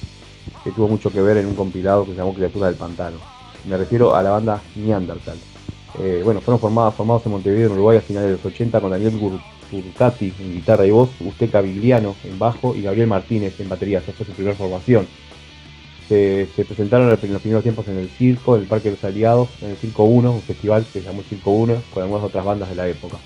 que 0.64 0.72
tuvo 0.72 0.88
mucho 0.88 1.12
que 1.12 1.22
ver 1.22 1.38
en 1.38 1.46
un 1.48 1.56
compilado 1.56 2.04
que 2.06 2.12
se 2.12 2.18
llamó 2.18 2.34
Criatura 2.34 2.68
del 2.68 2.76
Pantano. 2.76 3.18
Me 3.68 3.78
refiero 3.78 4.16
a 4.16 4.24
la 4.24 4.32
banda 4.32 4.62
Neandertal. 4.76 5.38
Eh, 6.00 6.22
bueno, 6.24 6.40
fueron 6.42 6.60
formados, 6.60 6.94
formados 6.96 7.26
en 7.26 7.32
Montevideo, 7.32 7.68
en 7.68 7.74
Uruguay, 7.74 7.98
a 7.98 8.02
finales 8.02 8.30
de 8.30 8.36
los 8.38 8.46
80, 8.46 8.80
con 8.80 8.92
Daniel 8.92 9.20
Gur- 9.20 9.42
Turcati 9.70 10.34
en 10.40 10.54
guitarra 10.54 10.86
y 10.86 10.92
voz, 10.92 11.10
Usted 11.20 11.50
Cavigliano 11.52 12.16
en 12.24 12.40
bajo 12.40 12.76
y 12.76 12.82
Gabriel 12.82 13.08
Martínez 13.08 13.60
en 13.60 13.70
batería. 13.70 14.00
Esa 14.00 14.12
fue 14.14 14.26
su 14.26 14.32
primera 14.34 14.56
formación. 14.56 15.08
Se, 16.10 16.48
se 16.56 16.66
presentaron 16.66 17.06
en 17.06 17.12
los 17.32 17.42
primeros 17.42 17.64
tiempos 17.64 17.88
en 17.88 17.98
el 17.98 18.10
circo, 18.10 18.56
en 18.56 18.64
el 18.64 18.68
Parque 18.68 18.90
de 18.90 18.96
los 18.96 19.04
Aliados, 19.04 19.48
en 19.62 19.70
el 19.70 19.78
Circo 19.78 20.04
1, 20.04 20.32
un 20.32 20.42
festival 20.42 20.84
que 20.84 21.00
se 21.00 21.06
llamó 21.06 21.22
Circo 21.22 21.52
1, 21.52 21.84
con 21.94 22.04
algunas 22.04 22.26
otras 22.26 22.44
bandas 22.44 22.68
de 22.68 22.76
la 22.76 22.88
época. 22.88 23.18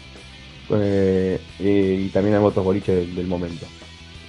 Eh, 0.70 1.40
eh, 1.60 2.04
y 2.06 2.10
también 2.10 2.36
hay 2.36 2.44
otros 2.44 2.64
boliches 2.64 3.16
del, 3.16 3.28
momento. 3.28 3.66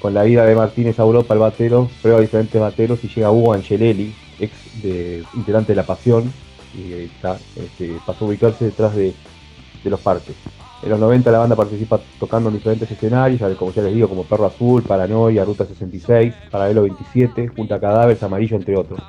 Con 0.00 0.14
la 0.14 0.26
ida 0.26 0.44
de 0.44 0.54
Martínez 0.54 0.98
a 0.98 1.02
Europa, 1.02 1.34
el 1.34 1.40
batero 1.40 1.90
prueba 2.00 2.20
diferentes 2.20 2.60
bateros 2.60 3.02
y 3.02 3.08
llega 3.08 3.30
Hugo 3.30 3.54
Angelelli, 3.54 4.14
ex 4.38 4.52
de, 4.82 5.24
integrante 5.34 5.72
de 5.72 5.76
La 5.76 5.86
Pasión, 5.86 6.32
y 6.76 6.92
está, 6.92 7.38
este, 7.56 7.96
pasó 8.06 8.24
a 8.24 8.28
ubicarse 8.28 8.66
detrás 8.66 8.94
de, 8.94 9.14
de 9.82 9.90
los 9.90 10.00
parques. 10.00 10.34
En 10.84 10.90
los 10.90 11.00
90 11.00 11.30
la 11.30 11.38
banda 11.38 11.56
participa 11.56 11.98
tocando 12.20 12.50
en 12.50 12.56
diferentes 12.56 12.90
escenarios, 12.90 13.40
como 13.56 13.72
ya 13.72 13.80
les 13.80 13.94
digo, 13.94 14.06
como 14.06 14.24
Perro 14.24 14.44
Azul, 14.44 14.82
Paranoia, 14.82 15.42
Ruta 15.42 15.64
66, 15.64 16.34
Paralelo 16.50 16.82
27, 16.82 17.48
Junta 17.48 17.80
Cadáveres, 17.80 18.22
Amarillo, 18.22 18.58
entre 18.58 18.76
otros. 18.76 19.00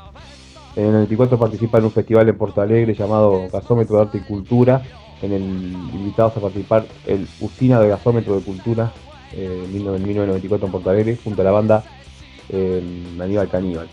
En 0.78 0.86
el 0.86 0.92
94 0.94 1.38
participa 1.38 1.80
en 1.80 1.84
un 1.84 1.92
festival 1.92 2.30
en 2.30 2.38
Porto 2.38 2.62
Alegre 2.62 2.94
llamado 2.94 3.50
Gasómetro 3.52 3.98
de 3.98 4.02
Arte 4.04 4.18
y 4.20 4.22
Cultura, 4.22 4.84
en 5.22 5.34
el 5.34 5.42
invitados 5.42 6.38
a 6.38 6.40
participar 6.40 6.86
el 7.08 7.28
Usina 7.42 7.82
de 7.82 7.90
Gasómetro 7.90 8.38
de 8.38 8.42
Cultura 8.42 8.94
eh, 9.34 9.64
en 9.66 9.74
1994 9.74 10.68
en 10.68 10.72
Porto 10.72 10.90
Alegre, 10.90 11.18
junto 11.22 11.42
a 11.42 11.46
la 11.46 11.52
banda 11.52 11.84
eh, 12.48 12.82
Aníbal 13.20 13.50
Caníbal, 13.50 13.90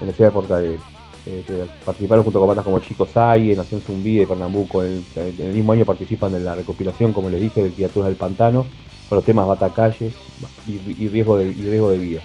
en 0.00 0.06
la 0.06 0.12
ciudad 0.12 0.30
de 0.30 0.34
Porto 0.34 0.54
Alegre. 0.54 0.78
Eh, 1.26 1.66
participaron 1.84 2.24
junto 2.24 2.38
con 2.38 2.48
bandas 2.48 2.64
como 2.64 2.78
Chico 2.78 3.06
Sai, 3.06 3.54
Nación 3.54 3.80
Zumbí 3.80 4.16
de 4.16 4.26
Pernambuco. 4.26 4.82
En 4.82 5.04
el, 5.16 5.52
mismo 5.52 5.72
año 5.72 5.84
participan 5.84 6.34
en 6.34 6.44
la 6.44 6.54
recopilación, 6.54 7.12
como 7.12 7.28
les 7.28 7.40
dije, 7.40 7.62
de 7.62 7.70
Criaturas 7.70 8.08
del 8.08 8.16
Pantano, 8.16 8.66
con 9.08 9.16
los 9.16 9.24
temas 9.24 9.46
Batacalle 9.46 10.12
y, 10.66 11.08
riesgo, 11.08 11.36
de, 11.36 11.52
riesgo 11.52 11.90
de 11.90 11.98
Vida. 11.98 12.22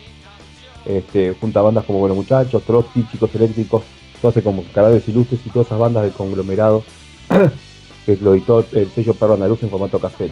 Este, 0.85 1.35
junto 1.39 1.59
a 1.59 1.63
bandas 1.63 1.83
como 1.83 1.99
Buenos 1.99 2.17
Muchachos, 2.17 2.63
Trotsky, 2.63 3.05
Chicos 3.11 3.33
Eléctricos, 3.35 3.83
entonces 4.15 4.43
como 4.43 4.63
Cadáveres 4.73 5.07
Ilustres 5.09 5.41
y 5.45 5.49
todas 5.49 5.67
esas 5.67 5.79
bandas 5.79 6.03
del 6.03 6.13
conglomerado 6.13 6.83
que 8.05 8.17
lo 8.17 8.35
editó 8.35 8.63
el 8.71 8.89
sello 8.91 9.15
Perro 9.15 9.33
Andaluz 9.33 9.63
en 9.63 9.69
formato 9.69 9.99
cassette. 9.99 10.31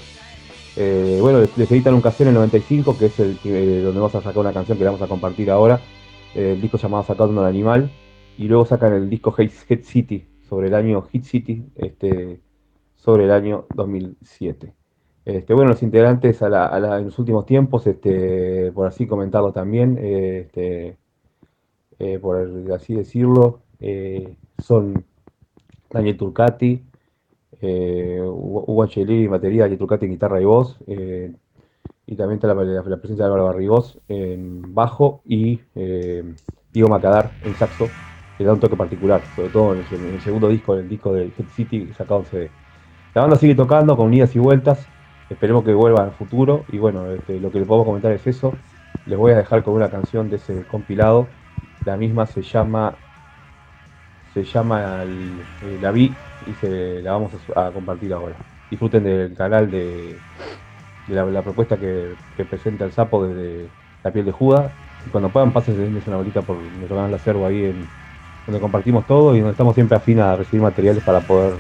Eh, 0.76 1.18
bueno, 1.22 1.40
les, 1.40 1.72
editan 1.72 1.94
un 1.96 2.02
cassette 2.02 2.22
en 2.22 2.28
el 2.30 2.34
95, 2.36 2.98
que 2.98 3.08
es 3.08 3.20
el 3.20 3.38
eh, 3.44 3.82
donde 3.84 4.00
vamos 4.00 4.16
a 4.16 4.22
sacar 4.22 4.40
una 4.40 4.54
canción 4.54 4.78
que 4.78 4.84
vamos 4.84 5.02
a 5.02 5.08
compartir 5.08 5.50
ahora, 5.50 5.82
el 6.36 6.62
disco 6.62 6.78
llamado 6.78 7.04
Sacando 7.04 7.42
al 7.42 7.48
Animal, 7.48 7.92
y 8.38 8.48
luego 8.48 8.66
sacan 8.66 8.94
el 8.94 9.10
disco 9.10 9.34
Hate 9.38 9.84
City, 9.84 10.28
sobre 10.48 10.68
el 10.68 10.76
año 10.76 11.02
Hit 11.04 11.24
City, 11.24 11.66
este, 11.76 12.40
sobre 12.96 13.26
el 13.26 13.32
año 13.32 13.66
2007. 13.76 14.74
Este, 15.26 15.54
bueno, 15.54 15.70
los 15.70 15.82
integrantes 15.84 16.42
en 16.42 17.06
los 17.06 17.18
últimos 17.18 17.46
tiempos, 17.46 17.88
este, 17.88 18.72
por 18.74 18.88
así 18.88 19.08
comentarlo 19.08 19.54
también, 19.54 19.98
este, 19.98 20.98
eh, 22.00 22.20
por 22.20 22.38
así 22.74 22.94
decirlo, 22.94 23.62
eh, 23.80 24.38
son 24.60 25.06
Daniel 25.90 26.18
Turcati, 26.18 26.84
eh, 27.62 28.22
Hugo 28.22 28.84
Angelini 28.84 29.26
en 29.26 29.32
batería, 29.32 29.64
Daniel 29.64 29.80
Turcati 29.80 30.06
en 30.06 30.12
guitarra 30.12 30.42
y 30.42 30.46
voz, 30.46 30.78
eh, 30.88 31.34
y 32.06 32.16
también 32.16 32.38
está 32.38 32.48
la, 32.48 32.56
presencia 32.56 33.16
de 33.16 33.24
Álvaro 33.26 33.46
Barrigós 33.46 34.00
en 34.08 34.74
bajo 34.74 35.22
y 35.26 35.60
Diego 36.74 36.90
Macadar 36.90 37.32
en 37.44 37.56
saxo, 37.56 37.88
que 38.44 38.48
da 38.48 38.54
un 38.54 38.60
toque 38.60 38.76
particular, 38.76 39.22
sobre 39.38 39.50
todo 39.50 39.74
en 39.74 39.80
el, 39.80 40.22
segundo 40.22 40.50
disco, 40.50 40.74
en 40.74 40.82
el 40.82 40.90
disco 40.90 41.14
de 41.14 41.28
Head 41.28 41.46
City 41.56 41.90
sacado 41.98 42.20
en 42.20 42.26
CD. 42.26 42.52
La 43.14 43.22
banda 43.22 43.38
sigue 43.38 43.56
tocando 43.56 43.96
con 43.96 44.14
idas 44.14 44.36
y 44.36 44.40
vueltas, 44.40 44.86
esperemos 45.30 45.64
que 45.64 45.74
vuelva 45.74 46.04
en 46.04 46.12
futuro, 46.12 46.66
y 46.70 46.78
bueno, 46.78 47.10
este, 47.12 47.40
lo 47.40 47.52
que 47.52 47.60
les 47.60 47.68
podemos 47.68 47.86
comentar 47.88 48.12
es 48.12 48.28
eso. 48.28 48.54
Les 49.06 49.18
voy 49.18 49.32
a 49.32 49.38
dejar 49.38 49.64
con 49.64 49.76
una 49.76 49.90
canción 49.90 50.30
de 50.30 50.36
ese 50.36 50.64
compilado, 50.64 51.28
la 51.86 51.96
misma 51.96 52.26
se 52.26 52.42
llama 52.42 52.96
se 54.34 54.44
llama 54.44 55.04
eh, 55.04 55.78
La 55.82 55.92
Vi 55.92 56.14
y 56.48 56.54
se 56.60 57.02
la 57.02 57.12
vamos 57.14 57.32
a, 57.56 57.72
compartir 57.72 58.12
ahora. 58.14 58.36
Disfruten 58.70 59.04
del 59.04 59.36
canal 59.36 59.70
de, 59.72 60.18
la, 61.08 61.42
propuesta 61.44 61.78
que, 61.78 62.16
que 62.36 62.44
presenta 62.44 62.84
el 62.84 62.92
sapo 62.92 63.26
desde 63.26 63.68
la 64.04 64.12
piel 64.12 64.26
de 64.26 64.32
Judas. 64.32 64.72
Y 65.06 65.12
cuando 65.12 65.30
puedan, 65.30 65.54
pasen 65.54 65.78
denles 65.78 66.08
una 66.08 66.18
bolita 66.18 66.42
por 66.42 66.58
nuestro 66.58 66.96
canal 66.96 67.12
de 67.12 67.16
acervo 67.18 67.46
ahí 67.46 67.66
en, 67.66 67.88
donde 68.46 68.60
compartimos 68.60 69.06
todo 69.08 69.36
y 69.36 69.40
donde 69.40 69.52
estamos 69.52 69.76
siempre 69.76 69.98
afín 69.98 70.20
a 70.20 70.36
recibir 70.36 70.62
materiales 70.62 71.04
para 71.04 71.22
poder 71.22 71.56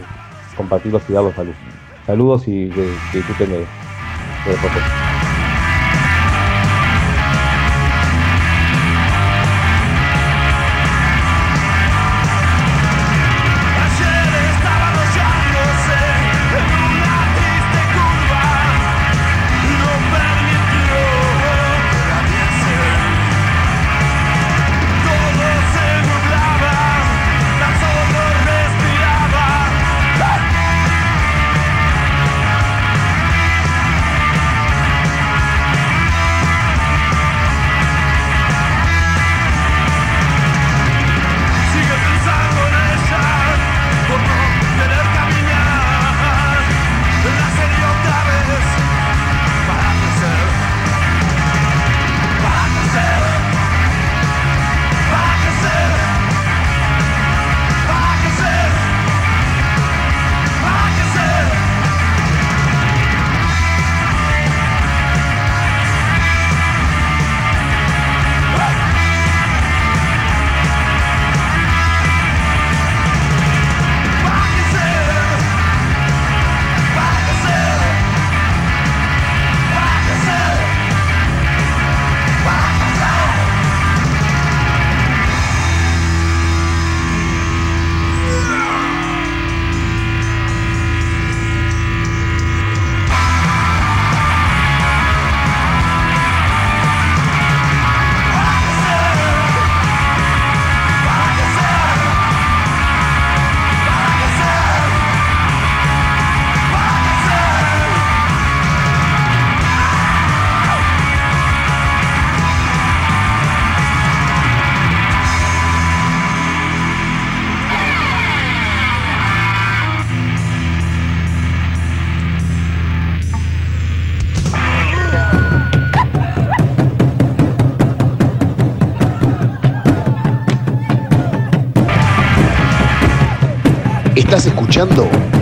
compartirlos 0.55 1.03
y 1.09 1.13
darlos 1.13 1.37
a 1.37 1.43
luz. 1.43 1.55
Saludos 2.05 2.47
y 2.47 2.69
que, 2.69 2.99
que 3.11 3.17
disfruten 3.19 3.49
de, 3.49 3.59
de 3.59 5.12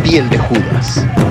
Piel 0.04 0.30
de 0.30 0.38
Judas. 0.38 1.31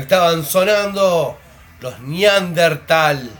Estaban 0.00 0.44
sonando 0.44 1.38
los 1.80 2.00
Neandertal. 2.00 3.30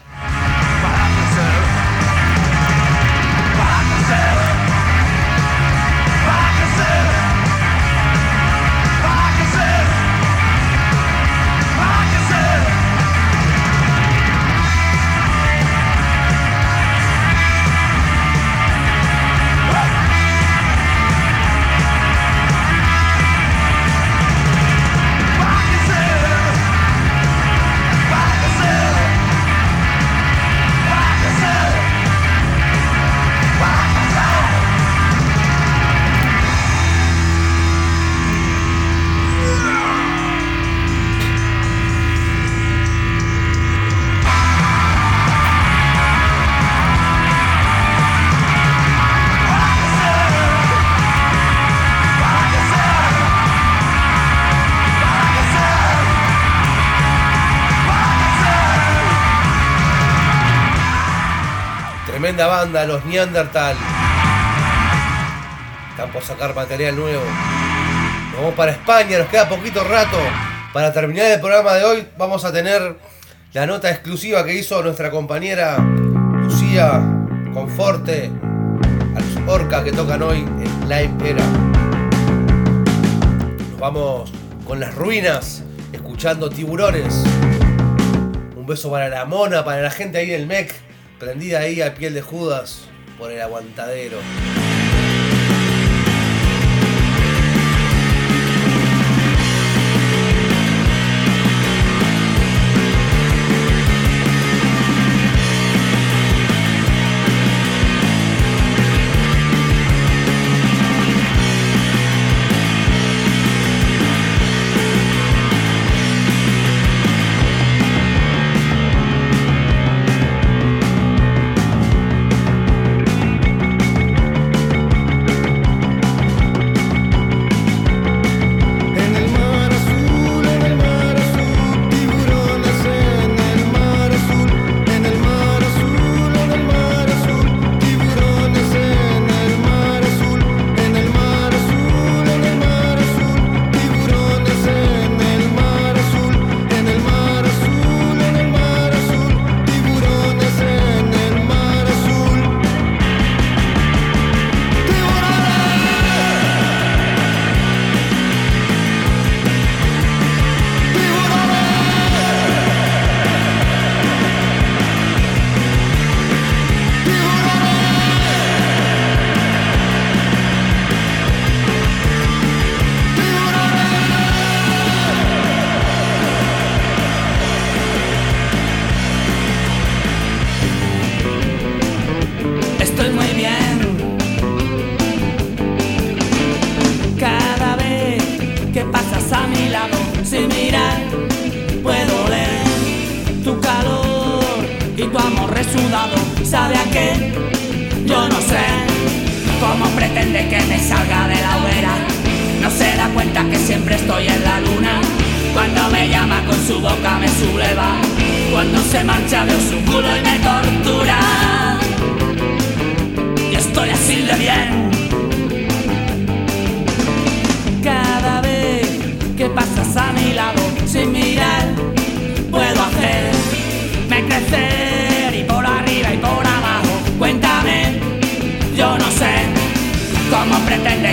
Banda, 62.61 62.85
los 62.85 63.03
Neandertal. 63.07 63.75
Están 65.93 66.13
por 66.13 66.23
sacar 66.23 66.55
material 66.55 66.95
nuevo. 66.95 67.23
Nos 68.33 68.37
vamos 68.37 68.55
para 68.55 68.73
España, 68.73 69.19
nos 69.19 69.29
queda 69.29 69.49
poquito 69.49 69.83
rato. 69.83 70.19
Para 70.75 70.93
terminar 70.93 71.31
el 71.31 71.41
programa 71.41 71.73
de 71.73 71.85
hoy, 71.85 72.07
vamos 72.19 72.45
a 72.45 72.53
tener 72.53 72.99
la 73.55 73.67
nota 73.67 73.89
exclusiva 73.91 74.45
que 74.45 74.55
hizo 74.55 74.83
nuestra 74.83 75.11
compañera 75.11 75.79
Lucía 75.79 77.01
Conforte 77.55 78.31
a 79.17 79.21
los 79.21 79.49
orcas 79.49 79.83
que 79.83 79.93
tocan 79.93 80.23
hoy 80.23 80.41
en 80.41 80.89
Live 80.89 81.31
Era. 81.31 81.45
Nos 83.71 83.81
vamos 83.81 84.31
con 84.67 84.81
las 84.81 84.95
ruinas, 84.95 85.63
escuchando 85.95 86.51
tiburones. 86.51 87.25
Un 88.55 88.67
beso 88.67 88.91
para 88.91 89.09
la 89.09 89.25
mona, 89.25 89.65
para 89.65 89.81
la 89.81 89.91
gente 89.91 90.19
ahí 90.19 90.29
del 90.29 90.47
MEC, 90.47 90.90
prendida 91.21 91.61
ahí 91.61 91.83
a 91.83 91.95
piel 91.95 92.15
de 92.15 92.23
Judas 92.23 92.81
por 93.19 93.31
el 93.31 93.41
aguantadero. 93.43 94.17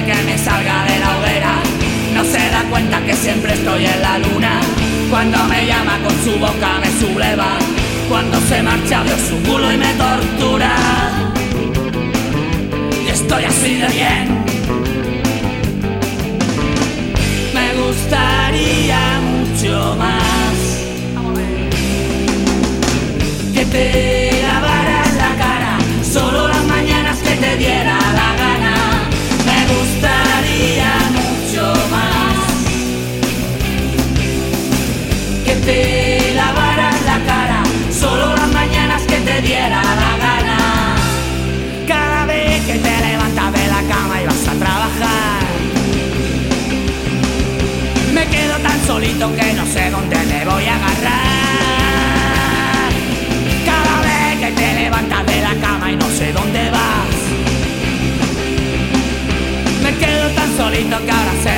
Que 0.08 0.24
me 0.24 0.38
salga 0.38 0.86
de 0.86 1.00
la 1.00 1.18
hoguera. 1.18 1.54
No 2.14 2.24
se 2.24 2.50
da 2.50 2.64
cuenta 2.70 3.02
que 3.06 3.14
siempre 3.14 3.54
estoy 3.54 3.86
en 3.86 4.02
la 4.02 4.18
luna. 4.20 4.62
Cuando 5.10 5.38
me 5.46 5.66
llama 5.66 6.00
con 6.04 6.16
su 6.24 6.40
boca 6.40 6.80
me 6.80 6.90
subleva. 7.00 7.50
Cuando 8.08 8.40
se 8.50 8.64
marcha 8.64 9.04
veo 9.04 9.18
su 9.18 9.36
culo 9.44 9.70
y 9.70 9.78
me 9.78 9.94
tortura 9.94 10.72
y 13.06 13.10
estoy 13.10 13.44
así 13.44 13.76
de 13.76 13.88
bien. 14.00 14.26
Me 17.54 17.68
gustaría 17.82 19.02
mucho 19.32 19.96
más 20.00 20.58
que 23.54 23.66
te 23.66 24.42
lavaras 24.42 25.14
la 25.16 25.32
cara 25.44 25.78
solo 26.02 26.48
las 26.48 26.64
mañanas 26.64 27.18
que 27.18 27.36
te 27.36 27.58
diera 27.58 27.97
solito 48.88 49.36
que 49.36 49.54
no 49.54 49.66
sé 49.66 49.92
dónde 49.92 50.16
me 50.16 50.46
voy 50.46 50.66
a 50.66 50.76
agarrar. 50.76 51.18
Cada 53.66 54.02
vez 54.08 54.40
que 54.40 54.52
te 54.60 54.74
levantas 54.82 55.26
de 55.26 55.42
la 55.42 55.56
cama 55.56 55.92
y 55.92 55.98
no 55.98 56.10
sé 56.10 56.32
dónde 56.32 56.70
vas 56.72 57.18
Me 59.84 59.94
quedo 59.98 60.30
tan 60.30 60.56
solito 60.56 61.06
que 61.06 61.12
ahora 61.12 61.34
sé 61.44 61.57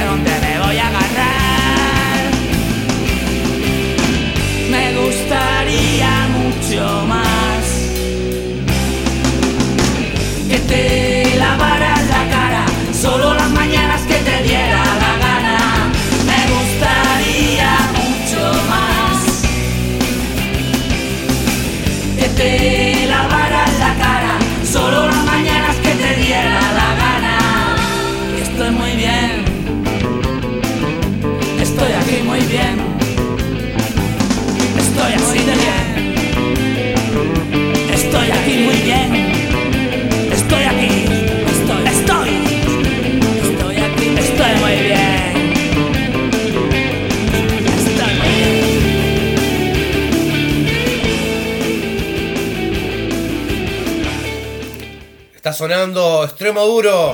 sonando 55.59 56.23
extremo 56.23 56.65
duro. 56.65 57.13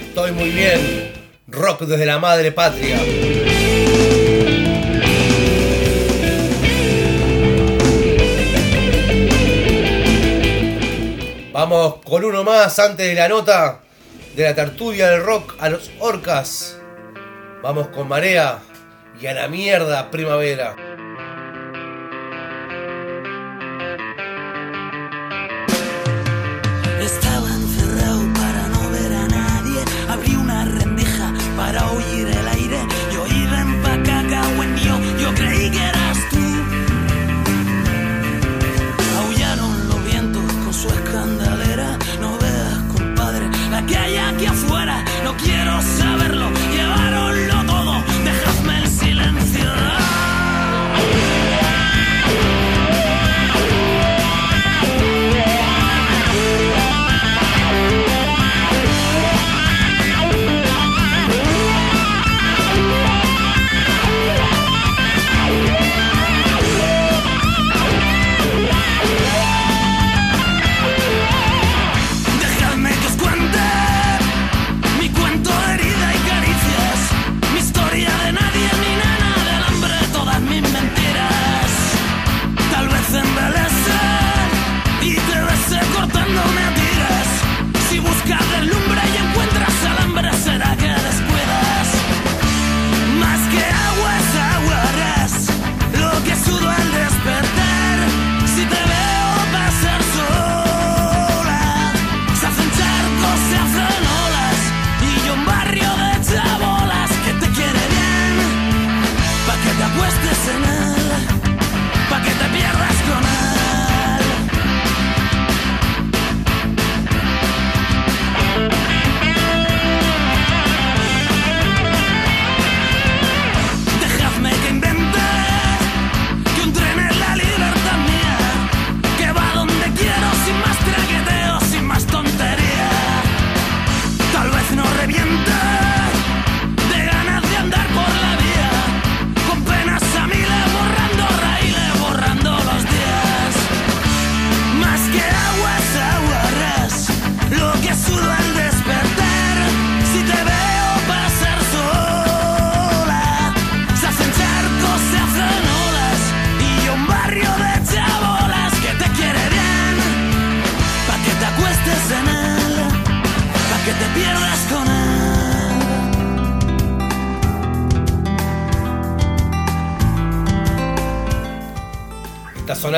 Estoy 0.00 0.32
muy 0.32 0.50
bien. 0.50 1.12
Rock 1.46 1.82
desde 1.82 2.04
la 2.04 2.18
madre 2.18 2.50
patria. 2.50 2.98
Vamos 11.52 12.00
con 12.04 12.24
uno 12.24 12.42
más 12.42 12.76
antes 12.80 13.06
de 13.06 13.14
la 13.14 13.28
nota 13.28 13.82
de 14.34 14.42
la 14.42 14.56
tertulia 14.56 15.10
del 15.10 15.22
rock 15.22 15.54
a 15.60 15.68
los 15.68 15.92
orcas. 16.00 16.80
Vamos 17.62 17.86
con 17.94 18.08
Marea 18.08 18.58
y 19.20 19.28
a 19.28 19.34
la 19.34 19.46
mierda 19.46 20.10
primavera. 20.10 20.74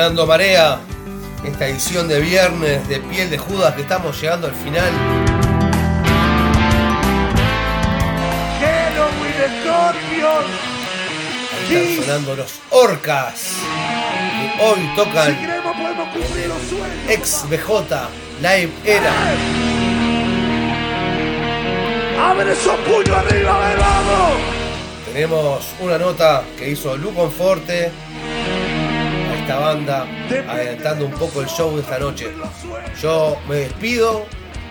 Sonando 0.05 0.27
Marea, 0.27 0.77
esta 1.43 1.67
edición 1.67 2.07
de 2.07 2.19
viernes 2.19 2.87
de 2.87 2.99
Piel 2.99 3.27
de 3.27 3.39
Judas 3.39 3.73
que 3.73 3.81
estamos 3.81 4.21
llegando 4.21 4.45
al 4.45 4.53
final. 4.53 4.91
Están 11.67 12.05
sonando 12.05 12.35
los 12.35 12.53
Orcas, 12.69 13.53
que 14.29 14.63
hoy 14.63 14.87
tocan 14.95 15.35
ex 17.09 17.43
BJ 17.49 18.09
Live 18.41 18.71
Era. 18.85 19.11
¡Abre 22.29 22.53
esos 22.53 22.75
puños 22.81 23.09
arriba, 23.09 23.73
vamos! 23.79 24.33
Tenemos 25.11 25.65
una 25.79 25.97
nota 25.97 26.43
que 26.59 26.69
hizo 26.69 26.95
Lu 26.95 27.11
Conforte 27.15 27.87
a 27.87 28.24
esta 29.45 29.59
banda, 29.59 30.07
adelantando 30.49 31.05
un 31.05 31.11
poco 31.11 31.39
el 31.39 31.47
show 31.47 31.75
de 31.75 31.83
esta 31.83 31.99
noche. 31.99 32.33
Yo 32.99 33.37
me 33.47 33.57
despido, 33.57 34.25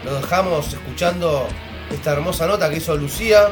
lo 0.04 0.16
dejamos 0.16 0.72
escuchando 0.72 1.46
esta 1.92 2.14
hermosa 2.14 2.48
nota 2.48 2.68
que 2.68 2.78
hizo 2.78 2.96
Lucía. 2.96 3.50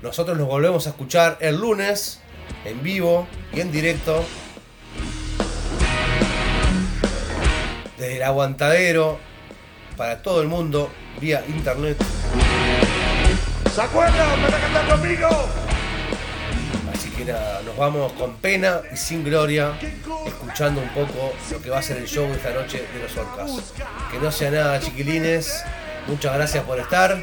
Nosotros 0.00 0.38
nos 0.38 0.48
volvemos 0.48 0.86
a 0.86 0.90
escuchar 0.90 1.36
el 1.42 1.56
lunes, 1.56 2.22
en 2.64 2.82
vivo 2.82 3.26
y 3.52 3.60
en 3.60 3.70
directo. 3.70 4.24
Desde 7.98 8.16
el 8.16 8.22
aguantadero, 8.22 9.18
para 9.98 10.22
todo 10.22 10.40
el 10.40 10.48
mundo, 10.48 10.90
vía 11.20 11.44
internet. 11.46 12.02
¿Se 13.74 13.82
acuerdan? 13.82 14.40
¿Me 14.40 14.46
a 14.46 14.60
cantar 14.60 14.88
conmigo? 14.88 15.28
Que 17.16 17.24
nada, 17.24 17.62
nos 17.64 17.76
vamos 17.76 18.12
con 18.14 18.34
pena 18.36 18.80
y 18.92 18.96
sin 18.96 19.22
gloria, 19.22 19.78
escuchando 20.26 20.80
un 20.80 20.88
poco 20.88 21.32
lo 21.50 21.62
que 21.62 21.70
va 21.70 21.78
a 21.78 21.82
ser 21.82 21.98
el 21.98 22.06
show 22.06 22.26
esta 22.32 22.50
noche 22.50 22.84
de 22.92 23.00
los 23.00 23.16
Orcas. 23.16 23.72
Que 24.10 24.18
no 24.18 24.32
sea 24.32 24.50
nada, 24.50 24.80
chiquilines. 24.80 25.62
Muchas 26.08 26.34
gracias 26.34 26.64
por 26.64 26.80
estar. 26.80 27.16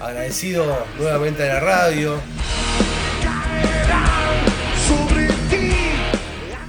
Agradecido 0.00 0.86
nuevamente 0.98 1.42
a 1.42 1.54
la 1.54 1.60
radio. 1.60 2.18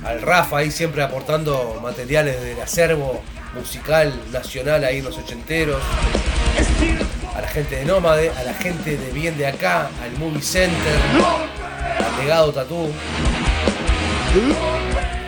Al 0.04 0.22
Rafa 0.22 0.58
ahí 0.58 0.72
siempre 0.72 1.02
aportando 1.02 1.80
materiales 1.82 2.42
del 2.42 2.60
acervo 2.60 3.22
musical 3.56 4.14
nacional 4.32 4.84
ahí 4.84 4.98
en 4.98 5.06
los 5.06 5.18
ochenteros. 5.18 5.82
A 7.34 7.42
la 7.42 7.48
gente 7.48 7.78
de 7.78 7.86
Nómade, 7.86 8.30
a 8.32 8.44
la 8.44 8.54
gente 8.54 8.98
de 8.98 9.12
Bien 9.12 9.38
de 9.38 9.48
Acá, 9.48 9.90
al 10.04 10.12
Movie 10.18 10.42
Center, 10.42 10.98
Legado 12.20 12.52
Tatú. 12.52 12.90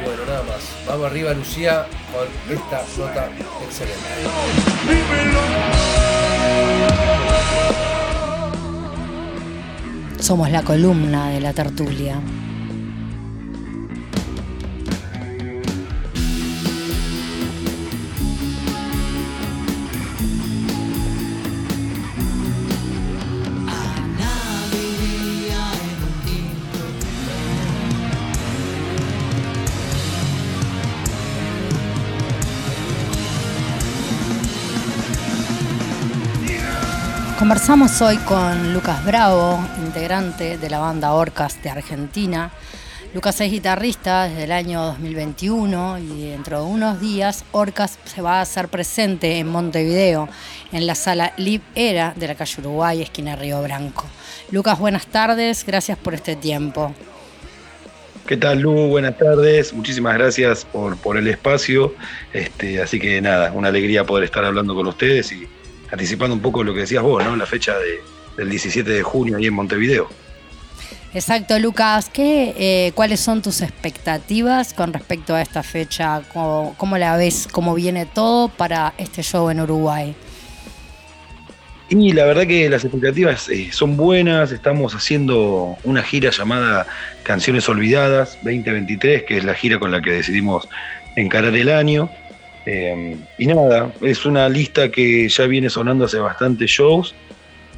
Bueno, 0.04 0.26
nada 0.28 0.44
más. 0.44 0.62
Vamos 0.88 1.06
arriba, 1.08 1.34
Lucía, 1.34 1.88
con 2.12 2.28
esta 2.56 2.84
nota 2.98 3.30
excelente. 3.64 4.00
Somos 10.20 10.52
la 10.52 10.64
columna 10.64 11.30
de 11.30 11.42
la 11.42 11.54
tertulia. 11.54 12.20
Conversamos 37.52 38.02
hoy 38.02 38.16
con 38.20 38.74
Lucas 38.74 39.04
Bravo, 39.04 39.60
integrante 39.84 40.58
de 40.58 40.70
la 40.70 40.80
banda 40.80 41.12
Orcas 41.12 41.62
de 41.62 41.70
Argentina, 41.70 42.50
Lucas 43.14 43.42
es 43.42 43.52
guitarrista 43.52 44.30
desde 44.30 44.46
el 44.46 44.54
año 44.54 44.82
2021 44.84 45.98
y 46.00 46.30
dentro 46.30 46.64
de 46.64 46.66
unos 46.72 47.02
días 47.02 47.44
Orcas 47.52 48.00
se 48.06 48.22
va 48.22 48.36
a 48.38 48.42
hacer 48.44 48.70
presente 48.70 49.38
en 49.38 49.50
Montevideo, 49.50 50.30
en 50.72 50.88
la 50.88 50.96
sala 50.96 51.34
Live 51.36 51.66
Era 51.76 52.14
de 52.16 52.30
la 52.30 52.36
calle 52.36 52.62
Uruguay, 52.62 53.02
esquina 53.02 53.36
Río 53.36 53.62
Branco. 53.62 54.06
Lucas, 54.50 54.80
buenas 54.80 55.08
tardes, 55.08 55.66
gracias 55.66 55.98
por 55.98 56.14
este 56.14 56.38
tiempo. 56.38 56.96
¿Qué 58.28 58.38
tal, 58.38 58.62
Lu? 58.62 58.88
Buenas 58.88 59.18
tardes. 59.18 59.74
Muchísimas 59.74 60.14
gracias 60.14 60.64
por, 60.64 61.18
el 61.18 61.28
espacio. 61.28 61.96
Este, 62.32 62.82
así 62.82 62.98
que 62.98 63.20
nada, 63.20 63.52
una 63.52 63.68
alegría 63.68 64.06
poder 64.06 64.24
estar 64.24 64.46
hablando 64.46 64.74
con 64.74 64.88
ustedes 64.88 65.34
y 65.34 65.50
anticipando 65.92 66.34
un 66.36 66.42
poco 66.42 66.64
lo 66.64 66.74
que 66.74 66.82
decías 66.82 67.04
vos, 67.04 67.24
¿no? 67.24 67.36
La 67.36 67.46
fecha 67.46 67.78
de- 67.78 68.02
del 68.38 68.50
17 68.50 68.90
de 68.90 69.04
junio 69.04 69.38
ahí 69.38 69.46
en 69.48 69.54
Montevideo. 69.54 70.10
Exacto, 71.14 71.60
Lucas, 71.60 72.10
¿qué, 72.12 72.54
eh, 72.58 72.92
¿cuáles 72.96 73.20
son 73.20 73.42
tus 73.42 73.62
expectativas 73.62 74.74
con 74.74 74.94
respecto 74.94 75.36
a 75.36 75.42
esta 75.42 75.62
fecha? 75.62 76.22
¿Cómo, 76.32 76.74
cómo 76.78 76.98
la 76.98 77.18
ves? 77.18 77.50
¿Cómo 77.52 77.74
viene 77.76 78.06
todo 78.06 78.48
para 78.48 78.94
este 78.98 79.22
show 79.22 79.50
en 79.50 79.60
Uruguay? 79.60 80.16
Y 81.90 82.14
la 82.14 82.24
verdad 82.24 82.48
que 82.48 82.70
las 82.70 82.86
expectativas 82.86 83.50
eh, 83.50 83.70
son 83.74 83.98
buenas. 83.98 84.54
Estamos 84.54 84.96
haciendo 84.96 85.78
una 85.84 86.02
gira 86.02 86.30
llamada 86.32 86.88
Canciones 87.24 87.68
Olvidadas 87.68 88.38
2023, 88.44 89.24
que 89.24 89.38
es 89.38 89.44
la 89.44 89.54
gira 89.54 89.78
con 89.80 89.92
la 89.92 90.02
que 90.02 90.12
decidimos 90.12 90.70
encarar 91.18 91.54
el 91.54 91.68
año. 91.68 92.10
Eh, 92.66 93.18
y 93.38 93.46
nada, 93.48 93.92
es 94.02 94.26
una 94.26 94.48
lista 94.48 94.90
que 94.90 95.28
ya 95.28 95.46
viene 95.48 95.70
sonando 95.70 96.06
hace 96.06 96.20
bastantes 96.20 96.70
shows 96.70 97.16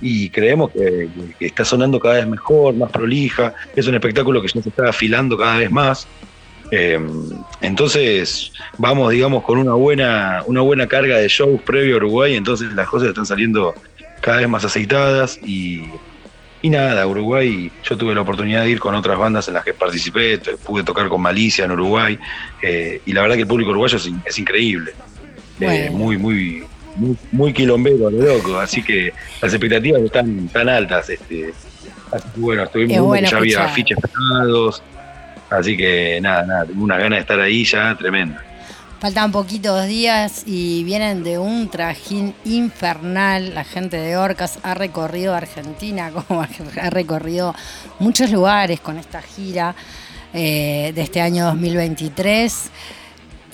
y 0.02 0.30
creemos 0.30 0.72
que, 0.72 1.08
está 1.40 1.64
sonando 1.64 2.00
cada 2.00 2.16
vez 2.16 2.28
mejor, 2.28 2.74
más 2.74 2.92
prolija. 2.92 3.54
Es 3.76 3.88
un 3.88 3.96
espectáculo 3.96 4.42
que 4.42 4.48
ya 4.50 4.62
se 4.62 4.70
está 4.70 4.90
afilando 4.90 5.38
cada 5.38 5.58
vez 5.58 5.72
más. 5.72 6.08
Eh, 6.72 7.00
entonces 7.62 8.52
vamos, 8.78 9.12
digamos, 9.12 9.44
con 9.44 9.60
una 9.60 9.74
buena, 9.74 10.44
una 10.46 10.62
buena 10.62 10.88
carga 10.88 11.18
de 11.18 11.28
shows 11.28 11.62
previo 11.62 11.96
a 11.96 11.98
Uruguay, 11.98 12.36
entonces 12.36 12.74
las 12.74 12.88
cosas 12.88 13.10
están 13.10 13.26
saliendo 13.26 13.74
cada 14.22 14.38
vez 14.38 14.50
más 14.50 14.66
aceitadas 14.66 15.40
y, 15.46 15.84
y 16.64 16.70
nada, 16.72 17.06
Uruguay, 17.06 17.70
yo 17.84 17.96
tuve 17.98 18.16
la 18.16 18.22
oportunidad 18.22 18.64
de 18.64 18.72
ir 18.72 18.80
con 18.80 18.96
otras 18.96 19.20
bandas 19.20 19.48
en 19.50 19.54
las 19.54 19.64
que 19.64 19.74
participé, 19.74 20.40
pude 20.66 20.84
tocar 20.84 21.08
con 21.10 21.22
Malicia 21.22 21.66
en 21.66 21.72
Uruguay 21.72 22.18
eh, 22.62 23.02
y 23.06 23.14
la 23.14 23.22
verdad 23.22 23.36
que 23.36 23.42
el 23.42 23.48
público 23.48 23.70
uruguayo 23.70 23.98
es, 23.98 24.08
in- 24.08 24.22
es 24.26 24.40
increíble, 24.40 24.94
Eh, 25.60 25.90
muy, 25.92 26.18
muy, 26.18 26.64
muy, 26.96 27.16
muy 27.32 27.54
quilombero, 27.54 28.10
lo 28.10 28.26
loco, 28.26 28.58
así 28.60 28.82
que 28.82 29.14
las 29.42 29.54
expectativas 29.54 30.02
están 30.02 30.48
tan 30.50 30.68
altas. 30.70 31.10
Este, 31.10 31.54
así 32.12 32.28
que 32.34 32.40
bueno, 32.40 32.64
estuvimos 32.64 32.98
bueno 33.08 33.30
ya 33.30 33.38
había 33.38 33.50
escuchar. 33.52 33.70
afiches 33.72 33.98
pegados, 34.00 34.84
así 35.50 35.76
que 35.78 36.20
nada, 36.22 36.46
nada, 36.46 36.66
tengo 36.66 36.84
unas 36.84 36.98
ganas 37.00 37.18
de 37.18 37.22
estar 37.22 37.40
ahí 37.40 37.64
ya 37.66 37.96
tremenda. 37.96 38.42
Faltan 39.04 39.34
poquitos 39.34 39.86
días 39.86 40.44
y 40.46 40.86
vienen 40.86 41.26
de 41.26 41.38
un 41.38 41.68
trajín 41.68 42.34
infernal. 42.46 43.54
La 43.54 43.66
gente 43.66 43.98
de 43.98 44.16
Orcas 44.16 44.60
ha 44.64 44.76
recorrido 44.76 45.36
Argentina, 45.36 46.10
como 46.28 46.42
ha 46.42 46.90
recorrido 46.90 47.54
muchos 48.00 48.32
lugares 48.32 48.80
con 48.80 48.98
esta 48.98 49.22
gira 49.22 49.76
eh, 50.34 50.94
de 50.96 51.02
este 51.02 51.20
año 51.20 51.44
2023. 51.48 52.72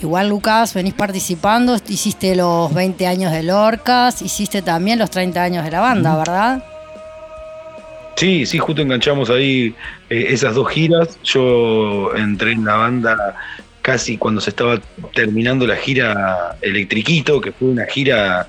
Igual, 0.03 0.29
Lucas, 0.29 0.75
venís 0.75 0.93
participando, 0.93 1.75
hiciste 1.87 2.35
los 2.35 2.71
20 2.71 3.07
años 3.07 3.31
del 3.31 3.49
Orcas, 3.49 4.21
hiciste 4.21 4.61
también 4.61 4.99
los 4.99 5.09
30 5.09 5.41
años 5.41 5.65
de 5.65 5.71
la 5.71 5.79
banda, 5.79 6.15
¿verdad? 6.15 6.63
Sí, 8.17 8.45
sí, 8.45 8.59
justo 8.59 8.83
enganchamos 8.83 9.31
ahí 9.31 9.73
eh, 10.11 10.27
esas 10.29 10.53
dos 10.53 10.69
giras. 10.69 11.17
Yo 11.23 12.15
entré 12.15 12.51
en 12.51 12.65
la 12.65 12.75
banda 12.75 13.35
casi 13.89 14.19
cuando 14.19 14.39
se 14.39 14.51
estaba 14.51 14.79
terminando 15.15 15.65
la 15.65 15.75
gira 15.75 16.55
Electriquito, 16.61 17.41
que 17.41 17.51
fue 17.51 17.69
una 17.69 17.87
gira 17.87 18.47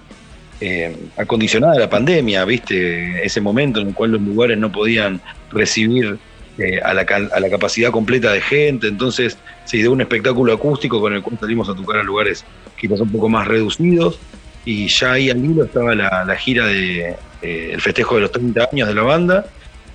eh, 0.61 0.95
acondicionada 1.17 1.77
a 1.77 1.79
la 1.79 1.89
pandemia, 1.89 2.45
¿viste? 2.45 3.25
Ese 3.25 3.41
momento 3.41 3.81
en 3.81 3.89
el 3.89 3.95
cual 3.95 4.11
los 4.11 4.21
lugares 4.21 4.59
no 4.59 4.71
podían 4.71 5.19
recibir 5.51 6.19
eh, 6.59 6.79
a, 6.85 6.93
la, 6.93 7.07
a 7.33 7.41
la 7.41 7.49
capacidad 7.49 7.91
completa 7.91 8.33
de 8.33 8.43
gente, 8.43 8.89
entonces 8.89 9.39
se 9.65 9.79
dio 9.79 9.93
un 9.93 10.03
espectáculo 10.03 10.53
acústico 10.53 11.01
con 11.01 11.15
el 11.15 11.23
cual 11.23 11.39
salimos 11.41 11.71
a 11.71 11.75
tocar 11.75 12.01
a 12.01 12.03
lugares 12.03 12.45
quizás 12.79 13.01
un 13.01 13.11
poco 13.11 13.31
más 13.31 13.49
reducidos. 13.49 14.19
Y 14.67 14.89
ya 14.89 15.13
ahí 15.13 15.31
al 15.31 15.43
hilo 15.43 15.65
estaba 15.65 15.95
la, 15.95 16.23
la 16.27 16.37
gira 16.37 16.67
de 16.67 17.17
eh, 17.41 17.71
el 17.73 17.81
festejo 17.81 18.17
de 18.17 18.21
los 18.21 18.33
30 18.33 18.69
años 18.71 18.89
de 18.89 18.95
la 18.95 19.03
banda. 19.03 19.47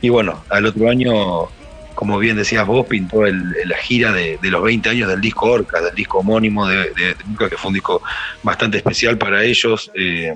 Y 0.01 0.09
bueno, 0.09 0.43
al 0.49 0.65
otro 0.65 0.89
año, 0.89 1.49
como 1.95 2.19
bien 2.19 2.35
decías 2.35 2.67
vos, 2.67 2.85
pintó 2.85 3.25
el- 3.25 3.55
la 3.65 3.77
gira 3.77 4.11
de, 4.11 4.37
los 4.43 4.61
20 4.61 4.89
años 4.89 5.09
del 5.09 5.21
disco 5.21 5.47
Orca, 5.49 5.81
del 5.81 5.95
disco 5.95 6.19
homónimo 6.19 6.67
de, 6.67 6.77
de, 6.93 7.15
de 7.15 7.49
que 7.49 7.57
fue 7.57 7.69
un 7.69 7.73
disco 7.73 8.01
bastante 8.43 8.77
especial 8.77 9.17
para 9.17 9.43
ellos. 9.43 9.89
eh, 9.95 10.35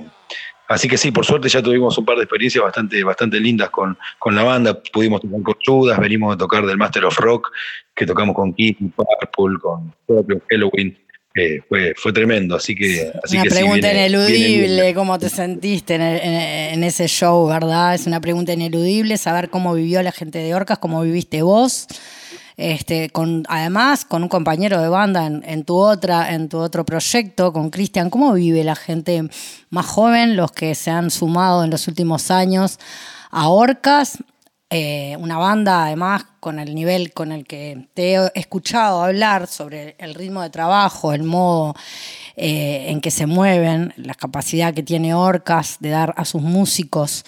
así 0.68 0.88
que 0.88 0.98
sí, 0.98 1.12
por 1.12 1.26
suerte 1.26 1.50
ya 1.50 1.62
tuvimos 1.62 1.98
un 1.98 2.06
par 2.06 2.16
de 2.18 2.24
experiencias 2.24 2.64
bastante, 2.64 3.04
bastante 3.04 3.40
lindas 3.40 3.70
con, 3.70 3.98
con 4.18 4.36
la 4.36 4.44
banda. 4.44 4.80
Pudimos 4.94 5.22
tocar 5.22 5.42
con 5.42 5.56
Judas, 5.66 6.00
venimos 6.00 6.36
de 6.36 6.40
tocar 6.40 6.66
del 6.66 6.78
Master 6.78 7.06
of 7.06 7.18
Rock, 7.18 7.52
que 7.96 8.06
tocamos 8.06 8.36
con 8.36 8.54
Kiss, 8.54 8.78
Purple, 8.96 9.60
con 9.62 9.94
Scorpion, 10.06 10.42
Halloween. 10.50 10.98
Eh, 11.40 11.62
fue, 11.68 11.94
fue 11.96 12.12
tremendo, 12.14 12.56
así 12.56 12.76
que, 12.76 13.12
así 13.24 13.36
una 13.36 13.44
que 13.44 13.50
sí, 13.50 13.56
pregunta 13.56 13.88
viene- 13.88 14.08
ineludible, 14.08 14.68
viene- 14.76 14.94
cómo 14.94 15.18
te 15.18 15.30
sentiste 15.30 15.96
en, 15.96 16.02
en- 16.02 16.74
en 16.74 16.84
ese 16.84 17.08
show, 17.08 17.48
¿verdad? 17.48 17.96
Es 17.96 18.06
una 18.08 18.20
pregunta 18.22 18.54
ineludible, 18.54 19.18
saber 19.18 19.50
cómo 19.50 19.74
vivió 19.74 20.02
la 20.04 20.12
gente 20.12 20.40
de 20.40 20.54
Orcas, 20.54 20.78
cómo 20.80 21.02
viviste 21.02 21.42
vos. 21.42 21.88
Este, 22.58 23.10
con, 23.10 23.46
además, 23.48 24.04
con 24.04 24.22
un 24.22 24.28
compañero 24.28 24.82
de 24.82 24.90
banda 24.90 25.26
en, 25.26 25.44
en 25.48 25.64
tu 25.64 25.78
otra, 25.78 26.34
en 26.34 26.50
tu 26.50 26.58
otro 26.58 26.84
proyecto, 26.84 27.54
con 27.54 27.70
Cristian, 27.70 28.10
¿cómo 28.10 28.34
vive 28.34 28.66
la 28.66 28.76
gente 28.76 29.24
más 29.70 29.86
joven, 29.86 30.36
los 30.36 30.52
que 30.52 30.76
se 30.76 30.92
han 30.92 31.10
sumado 31.10 31.64
en 31.64 31.70
los 31.70 31.88
últimos 31.88 32.30
años 32.32 32.78
a 33.32 33.48
Orcas? 33.48 34.18
Eh, 34.72 35.18
una 35.20 35.40
banda 35.40 35.86
además 35.86 36.26
con 36.40 36.60
el 36.60 36.76
nivel 36.76 37.12
con 37.12 37.32
el 37.32 37.48
que 37.48 37.88
te 37.96 38.14
he 38.14 38.32
escuchado 38.36 39.04
hablar 39.04 39.48
sobre 39.48 39.96
el 39.98 40.14
ritmo 40.14 40.44
de 40.44 40.52
trabajo, 40.52 41.12
el 41.12 41.24
modo 41.24 41.74
eh, 42.36 42.86
en 42.90 43.02
que 43.02 43.10
se 43.10 43.26
mueven, 43.26 43.96
la 43.98 44.14
capacidad 44.14 44.72
que 44.72 44.84
tiene 44.84 45.16
Orcas 45.16 45.78
de 45.80 45.90
dar 45.90 46.14
a 46.18 46.24
sus 46.24 46.44
músicos 46.44 47.26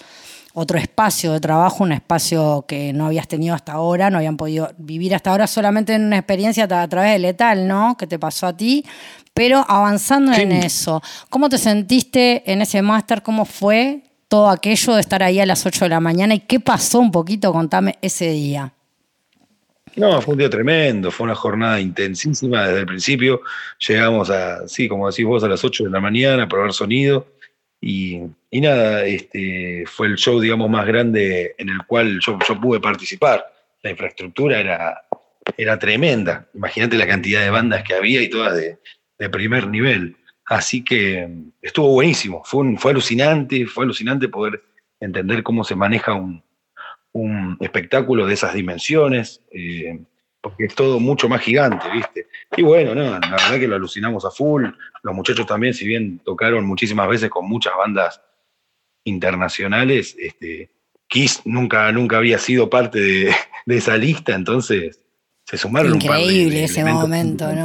otro 0.54 0.78
espacio 0.78 1.32
de 1.32 1.40
trabajo, 1.40 1.82
un 1.82 1.92
espacio 1.92 2.64
que 2.68 2.92
no 2.92 3.06
habías 3.06 3.26
tenido 3.26 3.56
hasta 3.56 3.72
ahora, 3.72 4.08
no 4.08 4.18
habían 4.18 4.36
podido 4.36 4.70
vivir 4.78 5.12
hasta 5.14 5.30
ahora 5.30 5.48
solamente 5.48 5.94
en 5.94 6.04
una 6.04 6.18
experiencia 6.18 6.64
a 6.64 6.88
través 6.88 7.12
de 7.12 7.18
Letal, 7.18 7.66
¿no? 7.66 7.96
Que 7.96 8.06
te 8.06 8.20
pasó 8.20 8.46
a 8.46 8.56
ti, 8.56 8.84
pero 9.34 9.64
avanzando 9.66 10.32
en 10.32 10.52
eso, 10.52 11.02
¿cómo 11.28 11.48
te 11.48 11.58
sentiste 11.58 12.50
en 12.52 12.62
ese 12.62 12.82
máster? 12.82 13.22
¿Cómo 13.22 13.46
fue 13.46 14.11
todo 14.32 14.48
aquello 14.48 14.94
de 14.94 15.02
estar 15.02 15.22
ahí 15.22 15.40
a 15.40 15.44
las 15.44 15.66
8 15.66 15.84
de 15.84 15.88
la 15.90 16.00
mañana 16.00 16.32
y 16.32 16.40
qué 16.40 16.58
pasó 16.58 17.00
un 17.00 17.12
poquito? 17.12 17.52
Contame 17.52 17.98
ese 18.00 18.30
día. 18.30 18.72
No, 19.94 20.22
fue 20.22 20.32
un 20.32 20.38
día 20.38 20.48
tremendo, 20.48 21.10
fue 21.10 21.24
una 21.24 21.34
jornada 21.34 21.78
intensísima 21.78 22.66
desde 22.66 22.80
el 22.80 22.86
principio. 22.86 23.42
Llegamos 23.86 24.30
a, 24.30 24.66
sí, 24.66 24.88
como 24.88 25.10
decís 25.10 25.26
vos, 25.26 25.44
a 25.44 25.48
las 25.48 25.62
8 25.62 25.84
de 25.84 25.90
la 25.90 26.00
mañana 26.00 26.44
a 26.44 26.48
probar 26.48 26.72
sonido. 26.72 27.26
Y, 27.78 28.22
y 28.50 28.60
nada, 28.62 29.04
este, 29.04 29.84
fue 29.86 30.06
el 30.06 30.16
show, 30.16 30.40
digamos, 30.40 30.70
más 30.70 30.86
grande 30.86 31.54
en 31.58 31.68
el 31.68 31.84
cual 31.86 32.18
yo, 32.20 32.38
yo 32.48 32.58
pude 32.58 32.80
participar. 32.80 33.44
La 33.82 33.90
infraestructura 33.90 34.58
era, 34.58 34.98
era 35.58 35.78
tremenda. 35.78 36.46
Imagínate 36.54 36.96
la 36.96 37.06
cantidad 37.06 37.42
de 37.42 37.50
bandas 37.50 37.82
que 37.82 37.92
había 37.92 38.22
y 38.22 38.30
todas 38.30 38.54
de, 38.54 38.78
de 39.18 39.28
primer 39.28 39.68
nivel. 39.68 40.16
Así 40.46 40.82
que 40.84 41.28
estuvo 41.62 41.88
buenísimo, 41.88 42.42
fue, 42.44 42.60
un- 42.62 42.78
fue 42.78 42.90
alucinante, 42.92 43.64
fue 43.66 43.84
alucinante 43.84 44.28
poder 44.28 44.60
entender 45.00 45.42
cómo 45.42 45.64
se 45.64 45.74
maneja 45.76 46.14
un, 46.14 46.42
un 47.12 47.56
espectáculo 47.60 48.26
de 48.26 48.34
esas 48.34 48.54
dimensiones, 48.54 49.40
eh, 49.52 49.98
porque 50.40 50.64
es 50.64 50.74
todo 50.74 50.98
mucho 50.98 51.28
más 51.28 51.40
gigante, 51.40 51.88
¿viste? 51.92 52.26
Y 52.56 52.62
bueno, 52.62 52.94
no, 52.94 53.02
la 53.04 53.20
verdad 53.20 53.60
que 53.60 53.68
lo 53.68 53.76
alucinamos 53.76 54.24
a 54.24 54.30
full. 54.30 54.64
Los 55.02 55.14
muchachos 55.14 55.46
también, 55.46 55.72
si 55.74 55.86
bien 55.86 56.18
tocaron 56.18 56.64
muchísimas 56.66 57.08
veces 57.08 57.30
con 57.30 57.48
muchas 57.48 57.72
bandas 57.78 58.20
internacionales, 59.04 60.16
este, 60.18 60.70
Kiss 61.08 61.42
nunca, 61.44 61.90
nunca 61.92 62.18
había 62.18 62.38
sido 62.38 62.68
parte 62.70 63.00
de, 63.00 63.34
de 63.66 63.76
esa 63.76 63.96
lista, 63.96 64.34
entonces 64.34 65.00
se 65.44 65.58
sumaron 65.58 65.92
un 65.94 65.98
par 66.00 66.16
de- 66.18 66.22
Increíble 66.24 66.58
de 66.58 66.64
ese 66.64 66.84
momento, 66.84 67.44
¿no? 67.52 67.62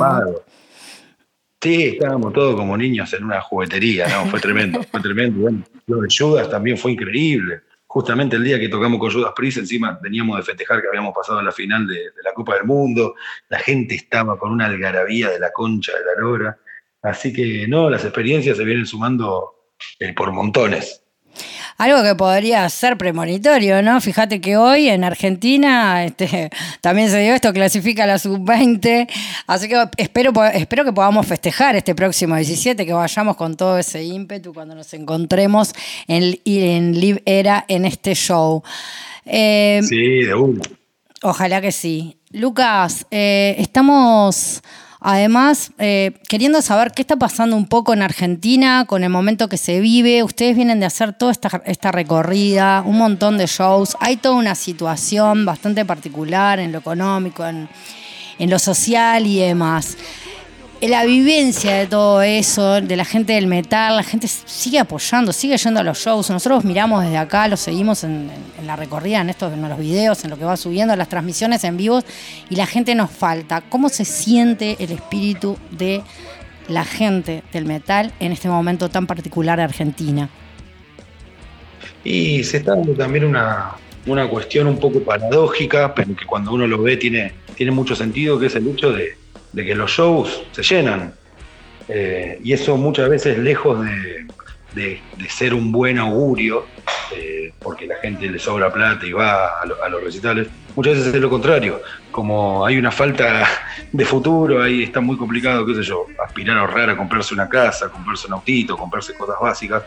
Sí, 1.62 1.84
estábamos 1.84 2.34
todos 2.34 2.56
como 2.56 2.78
niños 2.78 3.12
en 3.14 3.24
una 3.24 3.42
juguetería, 3.42 4.08
¿no? 4.08 4.26
Fue 4.30 4.40
tremendo, 4.40 4.84
fue 4.84 5.02
tremendo. 5.02 5.40
Bueno, 5.40 5.64
lo 5.88 6.02
de 6.02 6.08
Judas 6.16 6.50
también 6.50 6.78
fue 6.78 6.92
increíble. 6.92 7.62
Justamente 7.88 8.36
el 8.36 8.44
día 8.44 8.60
que 8.60 8.70
tocamos 8.70 9.00
con 9.00 9.12
Judas 9.12 9.34
Priest, 9.36 9.58
encima 9.58 10.00
teníamos 10.00 10.38
de 10.38 10.44
festejar 10.44 10.82
que 10.82 10.88
habíamos 10.88 11.16
pasado 11.16 11.42
la 11.42 11.52
final 11.52 11.88
de, 11.88 11.96
de 11.96 12.24
la 12.24 12.34
Copa 12.34 12.56
del 12.56 12.66
Mundo. 12.66 13.16
La 13.50 13.60
gente 13.60 13.96
estaba 13.96 14.38
con 14.38 14.52
una 14.52 14.66
algarabía 14.66 15.30
de 15.30 15.40
la 15.40 15.52
concha 15.52 15.94
de 15.94 16.06
la 16.06 16.22
lora. 16.22 16.60
Así 17.02 17.34
que, 17.34 17.68
no, 17.68 17.90
las 17.90 18.04
experiencias 18.04 18.58
se 18.58 18.66
vienen 18.66 18.86
sumando 18.86 19.74
eh, 20.00 20.14
por 20.14 20.32
montones. 20.32 21.04
Algo 21.78 22.02
que 22.02 22.16
podría 22.16 22.68
ser 22.70 22.98
premonitorio, 22.98 23.84
¿no? 23.84 24.02
Fíjate 24.02 24.42
que 24.42 24.58
hoy 24.58 24.90
en 24.90 25.04
Argentina 25.04 26.06
este, 26.06 26.50
también 26.82 27.10
se 27.10 27.22
dio 27.22 27.36
esto, 27.36 27.54
clasifica 27.54 28.08
la 28.08 28.18
sub-20, 28.18 29.08
así 29.46 29.68
que 29.68 29.86
espero, 29.98 30.34
espero 30.46 30.84
que 30.84 30.92
podamos 30.92 31.28
festejar 31.28 31.76
este 31.76 31.94
próximo 31.94 32.36
17, 32.36 32.84
que 32.84 32.94
vayamos 32.94 33.36
con 33.36 33.56
todo 33.56 33.78
ese 33.78 34.04
ímpetu 34.04 34.54
cuando 34.54 34.74
nos 34.74 34.92
encontremos 34.94 35.74
en, 36.08 36.40
en 36.46 37.00
Live 37.00 37.22
Era 37.26 37.64
en 37.68 37.86
este 37.86 38.16
show. 38.16 38.64
Eh, 39.26 39.82
Sí, 39.84 40.24
de 40.24 40.34
una. 40.34 40.64
Ojalá 41.22 41.62
que 41.62 41.72
sí. 41.72 42.18
Lucas, 42.32 43.06
eh, 43.12 43.56
estamos 43.60 44.62
además 45.10 45.72
eh, 45.78 46.12
queriendo 46.28 46.62
saber 46.62 46.92
qué 46.92 47.02
está 47.02 47.16
pasando 47.16 47.56
un 47.56 47.66
poco 47.66 47.94
en 47.94 48.02
Argentina 48.02 48.84
con 48.86 49.06
el 49.06 49.10
momento 49.10 49.48
que 49.48 49.56
se 49.56 49.80
vive. 49.80 50.22
Ustedes 50.22 50.54
vienen 50.54 50.82
de 50.82 50.86
hacer 50.86 51.14
toda 51.14 51.32
esta, 51.32 51.92
recorrida, 51.94 52.84
un 52.86 52.98
montón 52.98 53.38
de 53.38 53.46
shows. 53.46 53.96
Hay 54.02 54.18
toda 54.18 54.36
una 54.36 54.54
situación 54.54 55.46
bastante 55.46 55.86
particular 55.86 56.60
en 56.60 56.74
lo 56.74 56.80
económico, 56.80 57.46
en 57.46 57.70
lo 58.38 58.60
social 58.60 59.26
y 59.26 59.40
demás. 59.40 59.96
La 60.80 61.06
vivencia 61.06 61.74
de 61.76 61.88
todo 61.88 62.22
eso, 62.22 62.82
de 62.82 62.96
la 62.96 63.04
gente 63.04 63.34
del 63.34 63.48
metal, 63.48 63.96
la 63.96 64.04
gente 64.04 64.28
sigue 64.28 64.78
apoyando, 64.78 65.34
sigue 65.34 65.58
yendo 65.58 65.80
a 65.80 65.84
los 65.84 65.98
shows. 65.98 66.30
Nosotros 66.30 66.64
miramos 66.66 67.04
desde 67.04 67.18
acá, 67.18 67.48
lo 67.48 67.58
seguimos 67.58 68.04
en, 68.04 68.30
en- 68.30 68.32
en 68.60 68.68
la 68.68 68.76
recorrida, 68.76 69.22
en 69.22 69.30
estos 69.32 69.52
en 69.54 69.68
los 69.68 69.80
videos, 69.80 70.24
en 70.24 70.30
lo 70.30 70.38
que 70.38 70.46
va 70.46 70.56
subiendo, 70.56 70.96
las 70.96 71.10
transmisiones 71.10 71.64
en 71.64 71.78
vivos, 71.78 72.06
y 72.50 72.56
la 72.56 72.68
gente 72.68 72.94
nos 72.94 73.10
falta. 73.10 73.62
¿Cómo 73.62 73.90
se 73.90 74.06
siente 74.06 74.76
el 74.80 74.92
espíritu 74.92 75.58
de 75.72 76.04
la 76.68 76.86
gente 76.86 77.44
del 77.52 77.66
metal 77.66 78.12
en 78.20 78.32
este 78.32 78.48
momento 78.48 78.88
tan 78.90 79.08
particular 79.08 79.58
de 79.58 79.64
Argentina? 79.64 80.30
Y 82.04 82.44
se 82.44 82.58
está 82.58 82.76
dando 82.76 82.94
también 82.94 83.26
una, 83.26 83.72
una 84.06 84.30
cuestión 84.30 84.68
un 84.68 84.78
poco 84.78 85.00
paradójica, 85.02 85.96
pero 85.96 86.16
que 86.16 86.26
cuando 86.26 86.52
uno 86.54 86.68
lo 86.68 86.80
ve 86.84 86.98
tiene, 86.98 87.34
tiene 87.56 87.72
mucho 87.72 87.96
sentido, 87.96 88.38
que 88.40 88.46
es 88.46 88.56
el 88.56 88.68
hecho 88.68 88.92
de, 88.92 89.18
de 89.54 89.66
que 89.66 89.76
los 89.76 89.92
shows 89.92 90.44
se 90.52 90.64
llenan. 90.64 91.14
Eh, 91.90 92.40
y 92.44 92.54
eso 92.54 92.76
muchas 92.78 93.10
veces 93.10 93.38
lejos 93.38 93.84
de, 93.86 94.26
de- 94.74 95.02
ser 95.30 95.54
un 95.54 95.72
buen 95.72 95.98
augurio, 96.00 96.66
eh, 97.16 97.52
porque 97.62 97.86
la 97.88 97.96
gente 97.98 98.28
le 98.30 98.40
sobra 98.40 98.72
plata 98.72 99.06
y 99.06 99.12
va 99.12 99.62
a 99.62 99.90
los 99.90 100.04
recitales, 100.04 100.48
muchas 100.76 100.98
veces 100.98 101.14
es 101.14 101.22
lo 101.22 101.30
contrario. 101.30 101.82
Como 102.12 102.66
hay 102.66 102.78
una 102.78 102.92
falta 102.92 103.48
de 103.92 104.06
futuro, 104.06 104.62
ahí 104.62 104.84
está 104.84 105.00
muy 105.00 105.16
complicado, 105.18 105.66
qué 105.66 105.76
sé 105.76 105.84
yo, 105.84 106.06
aspirar 106.26 106.58
a 106.58 106.62
ahorrar 106.62 106.90
a 106.90 106.98
comprarse 106.98 107.34
una 107.34 107.48
casa, 107.48 107.90
comprarse 107.90 108.28
un 108.28 108.34
autito, 108.34 108.76
comprarse 108.78 109.14
cosas 109.14 109.36
básicas. 109.42 109.84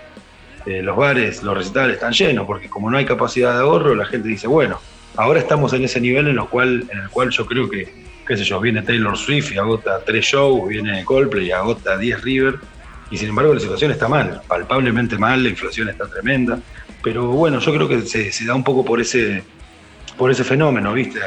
Eh, 0.67 0.83
los 0.83 0.97
bares, 0.97 1.43
los 1.43 1.57
recitales 1.57 1.95
están 1.97 2.13
llenos, 2.13 2.47
porque 2.47 2.69
como 2.69 2.91
no 2.91 2.99
hay 2.99 3.05
capacidad 3.07 3.55
de 3.55 3.61
ahorro, 3.61 3.95
la 3.95 4.05
gente 4.05 4.29
dice, 4.29 4.47
bueno, 4.47 4.79
ahora 5.17 5.41
estamos 5.41 5.73
en 5.73 5.85
ese 5.85 6.01
nivel 6.01 6.29
en, 6.29 6.37
lo 6.37 6.49
cual, 6.49 6.87
en 6.93 6.99
el 6.99 7.09
cual 7.09 7.31
yo 7.31 7.47
creo 7.47 7.69
que, 7.69 8.10
qué 8.37 8.45
yo, 8.45 8.61
viene 8.61 8.83
Taylor 8.83 9.16
Swift 9.16 9.53
y 9.53 9.59
agota 9.59 10.01
tres 10.05 10.24
shows, 10.24 10.68
viene 10.68 11.05
Coldplay 11.05 11.49
y 11.49 11.53
agota 11.53 11.97
10 11.97 12.22
River, 12.22 12.59
y 13.11 13.16
sin 13.18 13.28
embargo 13.31 13.55
la 13.55 13.61
situación 13.61 13.91
está 13.91 14.09
mal, 14.09 14.41
palpablemente 14.47 15.18
mal, 15.18 15.43
la 15.43 15.49
inflación 15.49 15.89
está 15.89 16.07
tremenda, 16.07 16.59
pero 17.03 17.28
bueno, 17.28 17.59
yo 17.59 17.74
creo 17.74 17.89
que 17.89 18.03
se, 18.03 18.45
da 18.45 18.55
un 18.55 18.64
poco 18.64 18.85
por 18.85 19.01
ese, 19.01 19.43
por 20.16 20.31
ese 20.31 20.45
fenómeno, 20.45 20.93
¿viste? 20.93 21.20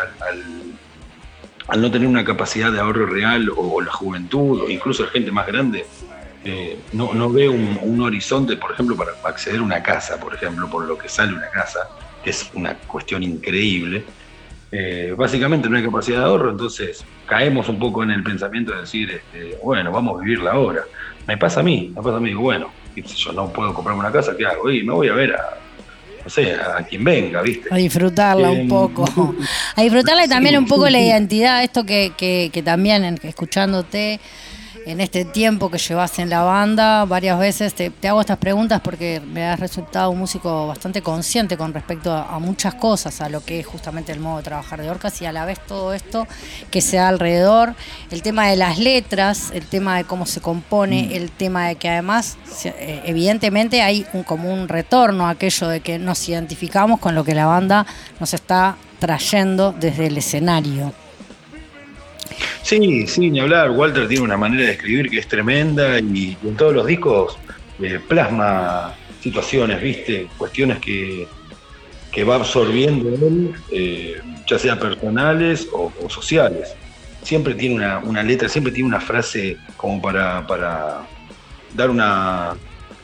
Al, 1.68 1.82
no 1.82 1.90
tener 1.90 2.08
una 2.08 2.24
capacidad 2.24 2.72
de 2.72 2.80
ahorro 2.80 3.06
real, 3.06 3.50
o, 3.50 3.76
o 3.76 3.82
la 3.82 3.92
juventud, 3.92 4.62
o 4.62 4.70
incluso 4.70 5.04
la 5.04 5.10
gente 5.10 5.32
más 5.32 5.48
grande, 5.48 5.86
eh, 6.46 6.78
no, 6.92 7.14
no 7.14 7.30
ve 7.30 7.48
un, 7.48 7.80
un 7.82 8.02
horizonte, 8.02 8.58
por 8.58 8.74
ejemplo, 8.74 8.96
para 8.98 9.12
acceder 9.24 9.60
a 9.60 9.64
una 9.64 9.82
casa, 9.82 10.20
por 10.20 10.36
ejemplo, 10.36 10.70
por 10.70 10.86
lo 10.86 10.98
que 10.98 11.08
sale 11.08 11.34
una 11.34 11.50
casa, 11.50 11.90
que 12.24 12.32
es 12.32 12.50
una 12.54 12.76
cuestión 12.76 13.24
increíble. 13.24 14.04
Eh, 14.76 15.14
básicamente 15.16 15.70
no 15.70 15.78
hay 15.78 15.84
capacidad 15.84 16.18
de 16.18 16.26
ahorro, 16.26 16.50
entonces 16.50 17.06
caemos 17.28 17.70
un 17.70 17.78
poco 17.78 18.02
en 18.02 18.10
el 18.10 18.24
pensamiento 18.24 18.74
de 18.74 18.82
decir, 18.82 19.12
este, 19.12 19.56
bueno, 19.64 19.92
vamos 19.92 20.20
a 20.20 20.24
vivirla 20.24 20.54
ahora. 20.54 20.82
Me 21.28 21.38
pasa 21.38 21.60
a 21.60 21.64
mí, 21.64 21.92
me 21.96 22.02
pasa 22.02 22.18
a 22.18 22.20
mí, 22.20 22.30
digo, 22.30 22.42
bueno, 22.42 22.72
yo 22.96 23.32
no 23.34 23.54
puedo 23.54 23.72
comprarme 23.72 24.00
una 24.00 24.12
casa, 24.12 24.36
¿qué 24.36 24.48
hago? 24.48 24.72
Y 24.72 24.82
me 24.84 24.94
voy 24.94 25.10
a 25.10 25.14
ver 25.14 25.34
a, 25.36 25.60
no 26.24 26.30
sé, 26.30 26.56
a 26.56 26.84
quien 26.84 27.04
venga, 27.04 27.44
¿viste? 27.44 27.70
A 27.72 27.78
disfrutarla 27.78 28.50
un 28.50 28.62
Em, 28.62 28.68
poco. 28.68 29.06
A 29.76 29.82
disfrutarla 29.84 30.26
y 30.26 30.30
también 30.30 30.58
un 30.58 30.66
poco 30.66 30.90
la 30.90 31.00
identidad, 31.00 31.64
esto 31.64 31.86
que, 31.86 32.14
que, 32.18 32.50
que 32.52 32.64
también 32.64 33.20
escuchándote 33.22 34.20
en 34.86 35.02
este 35.02 35.26
tiempo 35.26 35.70
que 35.70 35.78
llevas 35.78 36.20
en 36.20 36.30
la 36.30 36.42
banda, 36.44 37.06
varias 37.06 37.40
veces 37.40 37.74
te, 37.74 37.90
te 37.90 38.08
hago 38.08 38.22
estas 38.22 38.38
preguntas 38.38 38.82
porque 38.82 39.22
me 39.22 39.46
has 39.46 39.60
resultado 39.60 40.10
un 40.10 40.20
músico 40.20 40.68
bastante 40.68 41.02
consciente 41.02 41.58
con 41.58 41.74
respecto 41.74 42.12
a, 42.12 42.36
a 42.36 42.40
muchas 42.40 42.76
cosas, 42.76 43.22
a 43.22 43.30
lo 43.30 43.44
que 43.44 43.60
es 43.60 43.66
justamente 43.66 44.12
el 44.12 44.20
modo 44.20 44.38
de 44.38 44.44
trabajar 44.44 44.82
de 44.82 44.90
Orcas 44.90 45.22
y 45.22 45.26
a 45.26 45.32
la 45.32 45.46
vez 45.46 45.60
todo 45.66 45.94
esto 45.94 46.28
que 46.72 46.82
se 46.82 46.98
da 46.98 47.08
alrededor, 47.08 47.76
el 48.12 48.22
tema 48.22 48.48
de 48.48 48.56
las 48.56 48.78
letras, 48.78 49.52
el 49.54 49.66
tema 49.66 49.98
de 49.98 50.04
cómo 50.04 50.26
se 50.26 50.42
compone, 50.42 51.16
el 51.16 51.32
tema 51.32 51.68
de 51.68 51.76
que 51.76 51.90
además, 51.90 52.38
eh, 52.66 53.02
evidentemente 53.06 53.82
hay 53.82 54.06
un, 54.14 54.24
como 54.24 54.54
un 54.54 54.68
retorno 54.68 55.28
a 55.28 55.32
aquello 55.32 55.68
de 55.68 55.80
que 55.80 56.00
nos 56.00 56.28
identificamos 56.28 57.00
con 57.00 57.16
lo 57.16 57.24
que 57.24 57.36
la 57.36 57.46
banda 57.46 57.86
nos 58.20 58.34
está 58.34 58.78
trayendo 59.00 59.74
desde 59.74 60.08
el 60.08 60.18
escenario. 60.18 60.94
Sí, 62.64 63.06
sí, 63.08 63.30
ni 63.30 63.40
hablar. 63.40 63.72
Walter 63.72 64.08
tiene 64.08 64.24
una 64.24 64.38
manera 64.38 64.64
de 64.64 64.72
escribir 64.72 65.10
que 65.10 65.20
es 65.20 65.28
tremenda 65.28 66.00
y, 66.00 66.38
en 66.44 66.56
todos 66.56 66.74
los 66.74 66.88
discos 66.88 67.38
eh, 67.80 68.00
plasma 68.08 68.96
situaciones, 69.22 69.82
¿viste? 69.82 70.28
Cuestiones 70.38 70.80
que, 70.80 71.28
que 72.12 72.24
va 72.24 72.36
absorbiendo 72.36 73.10
él, 73.10 73.54
eh, 73.72 74.22
ya 74.48 74.58
sea 74.58 74.80
personales 74.80 75.68
o, 75.74 75.92
o 76.04 76.10
sociales. 76.10 76.74
Siempre 77.22 77.56
tiene 77.56 77.76
una, 77.76 78.00
una 78.00 78.24
letra, 78.24 78.50
siempre 78.50 78.74
tiene 78.74 78.88
una 78.88 79.00
frase 79.00 79.58
como 79.78 80.02
para, 80.02 80.46
para 80.48 81.08
dar 81.74 81.90
una. 81.90 82.56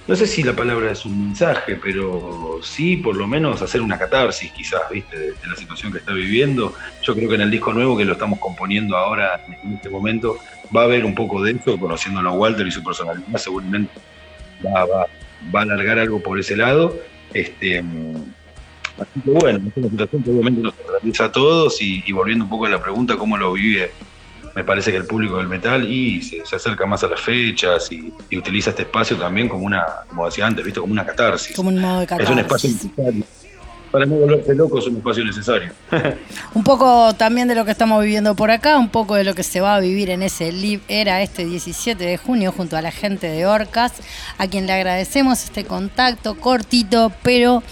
No 0.10 0.16
sé 0.16 0.26
si 0.26 0.42
la 0.42 0.56
palabra 0.56 0.90
es 0.90 1.06
un 1.06 1.28
mensaje, 1.28 1.76
pero 1.76 2.60
sí 2.64 2.98
por 2.98 3.16
lo 3.16 3.28
menos 3.28 3.62
hacer 3.62 3.80
una 3.80 4.00
catarsis, 4.00 4.52
quizás, 4.52 4.82
¿viste? 4.92 5.16
De, 5.20 5.34
la 5.48 5.56
situación 5.56 5.92
que 5.92 6.00
está 6.00 6.14
viviendo. 6.14 6.74
Yo 7.04 7.14
creo 7.14 7.30
que 7.30 7.36
en 7.36 7.42
el 7.42 7.52
disco 7.52 7.72
nuevo 7.74 7.96
que 7.96 8.06
lo 8.06 8.14
estamos 8.14 8.40
componiendo 8.40 8.98
ahora, 8.98 9.40
en 9.64 9.74
este 9.74 9.88
momento, 9.88 10.40
va 10.76 10.82
a 10.82 10.84
haber 10.86 11.06
un 11.06 11.14
poco 11.14 11.44
de 11.44 11.52
eso, 11.52 11.78
conociéndolo 11.78 12.32
a 12.32 12.34
Walter 12.34 12.66
y 12.66 12.72
su 12.72 12.84
personalidad, 12.84 13.38
seguramente 13.38 13.92
va, 14.66 14.84
va, 14.86 15.06
va 15.54 15.60
a 15.60 15.62
alargar 15.62 16.00
algo 16.00 16.20
por 16.24 16.40
ese 16.40 16.58
lado. 16.58 17.00
Este, 17.32 17.78
así 17.78 19.22
que 19.24 19.30
bueno, 19.30 19.60
es 19.70 19.78
una 19.78 19.90
situación 19.92 20.24
que 20.24 20.32
obviamente 20.32 20.62
nos 20.62 20.74
atraviesa 20.74 21.26
a 21.26 21.32
todos 21.32 21.80
y 21.84 22.12
volviendo 22.12 22.46
un 22.46 22.50
poco 22.50 22.66
a 22.66 22.70
la 22.70 22.82
pregunta, 22.82 23.16
¿cómo 23.16 23.38
lo 23.38 23.54
vive? 23.54 23.92
Me 24.60 24.66
parece 24.66 24.92
que 24.92 24.98
el 24.98 25.06
público 25.06 25.38
del 25.38 25.48
metal 25.48 25.90
y 25.90 26.22
se, 26.22 26.46
se 26.46 26.58
acerca 26.58 26.86
más 26.86 27.02
a 27.06 27.08
las 27.08 27.22
fechas 27.22 27.90
y, 27.94 28.12
y 28.30 28.38
utiliza 28.38 28.72
este 28.72 28.82
espacio 28.82 29.16
también 29.16 29.48
como 29.48 29.64
una, 29.64 29.86
como 30.10 30.26
decía 30.26 30.46
antes, 30.46 30.66
¿viste? 30.66 30.82
como 30.82 30.92
una 30.92 31.06
catarsis. 31.06 31.56
Como 31.56 31.70
un 31.70 31.80
modo 31.80 32.00
de 32.00 32.04
Es 32.04 32.12
un 32.12 32.18
catarsis. 32.18 32.40
espacio 32.42 32.70
necesario. 32.72 33.24
Para 33.90 34.06
no 34.06 34.16
volverse 34.16 34.54
loco 34.54 34.80
es 34.80 34.88
un 34.88 34.98
espacio 34.98 35.24
necesario. 35.24 35.72
Un 36.54 36.64
poco 36.66 37.14
también 37.16 37.48
de 37.48 37.56
lo 37.56 37.64
que 37.64 37.72
estamos 37.72 38.04
viviendo 38.04 38.36
por 38.36 38.52
acá, 38.52 38.78
un 38.78 38.90
poco 38.90 39.16
de 39.16 39.24
lo 39.24 39.34
que 39.34 39.44
se 39.44 39.62
va 39.62 39.76
a 39.76 39.80
vivir 39.80 40.10
en 40.10 40.24
ese 40.24 40.52
live 40.52 40.84
era 40.90 41.22
este 41.22 41.46
17 41.46 42.04
de 42.04 42.18
junio 42.18 42.52
junto 42.52 42.76
a 42.76 42.82
la 42.82 42.92
gente 42.92 43.28
de 43.28 43.46
Orcas, 43.46 43.94
a 44.38 44.46
quien 44.48 44.68
le 44.68 44.74
agradecemos 44.74 45.42
este 45.46 45.64
contacto 45.64 46.36
cortito 46.36 47.14
pero 47.24 47.64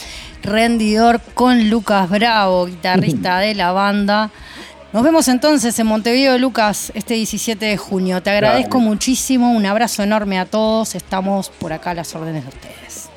rendidor 0.41 1.19
con 1.33 1.69
Lucas 1.69 2.09
Bravo, 2.09 2.65
guitarrista 2.65 3.39
de 3.39 3.55
la 3.55 3.73
banda. 3.73 4.31
Nos 4.97 5.03
vemos 5.03 5.27
entonces 5.27 5.77
en 5.77 5.85
Montevideo, 5.85 6.39
Lucas, 6.39 6.91
este 6.95 7.13
17 7.13 7.63
de 7.63 7.77
junio. 7.77 8.23
Te 8.23 8.31
agradezco 8.31 8.79
muchísimo, 8.79 9.51
un 9.51 9.63
abrazo 9.63 10.01
enorme 10.01 10.39
a 10.39 10.45
todos. 10.45 10.95
Estamos 10.95 11.49
por 11.51 11.71
acá 11.71 11.91
a 11.91 11.93
las 11.93 12.15
órdenes 12.15 12.45
de 12.45 12.49
ustedes. 12.49 13.07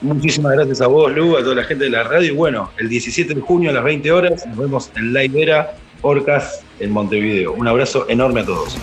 Muchísimas 0.00 0.54
gracias 0.54 0.80
a 0.80 0.88
vos, 0.88 1.12
Lu, 1.12 1.36
a 1.36 1.44
toda 1.44 1.54
la 1.54 1.62
gente 1.62 1.84
de 1.84 1.90
la 1.90 2.02
radio. 2.02 2.32
Y 2.32 2.34
bueno, 2.34 2.70
el 2.76 2.88
17 2.88 3.34
de 3.34 3.40
junio 3.40 3.70
a 3.70 3.72
las 3.72 3.84
20 3.84 4.10
horas 4.10 4.44
nos 4.48 4.56
vemos 4.56 4.90
en 4.96 5.14
Live 5.14 5.40
Era 5.40 5.76
Orcas 6.02 6.64
en 6.80 6.90
Montevideo. 6.90 7.52
Un 7.52 7.68
abrazo 7.68 8.06
enorme 8.08 8.40
a 8.40 8.44
todos. 8.44 8.76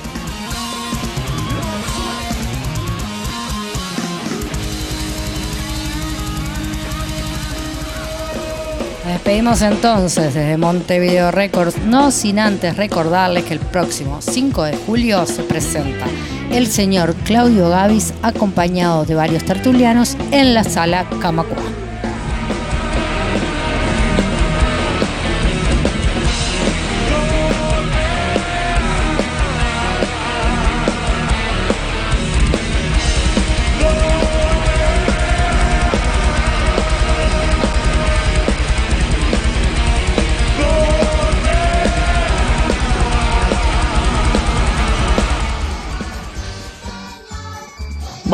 Despedimos 9.24 9.62
entonces 9.62 10.34
desde 10.34 10.58
Montevideo 10.58 11.30
Records, 11.30 11.78
no 11.86 12.10
sin 12.10 12.40
antes 12.40 12.76
recordarles 12.76 13.44
que 13.44 13.54
el 13.54 13.60
próximo 13.60 14.20
5 14.20 14.64
de 14.64 14.76
julio 14.78 15.28
se 15.28 15.44
presenta 15.44 16.08
el 16.52 16.66
señor 16.66 17.14
Claudio 17.24 17.70
Gavis 17.70 18.16
acompañado 18.24 19.06
de 19.06 19.14
varios 19.14 19.46
tertulianos 19.46 20.18
en 20.32 20.56
la 20.56 20.64
sala 20.64 21.08
Camacua. 21.22 21.91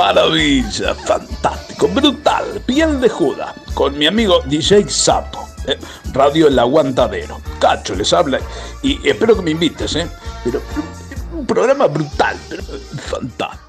Maravilla, 0.08 0.96
fantástico, 0.96 1.90
brutal, 1.90 2.62
piel 2.66 3.02
de 3.02 3.10
Judas, 3.10 3.54
con 3.74 3.98
mi 3.98 4.08
amigo 4.08 4.40
DJ 4.46 4.88
Sapo, 4.88 5.50
eh, 5.68 5.78
Radio 6.14 6.48
El 6.48 6.58
Aguantadero. 6.58 7.42
Cacho 7.60 7.94
les 7.94 8.14
habla 8.14 8.40
y 8.82 9.06
espero 9.06 9.36
que 9.36 9.42
me 9.42 9.52
invites, 9.52 9.98
¿eh? 9.98 10.08
Pero 10.46 10.62
un 11.34 11.46
programa 11.46 11.88
brutal, 11.88 12.38
pero 12.48 12.64
fantástico. 12.64 13.67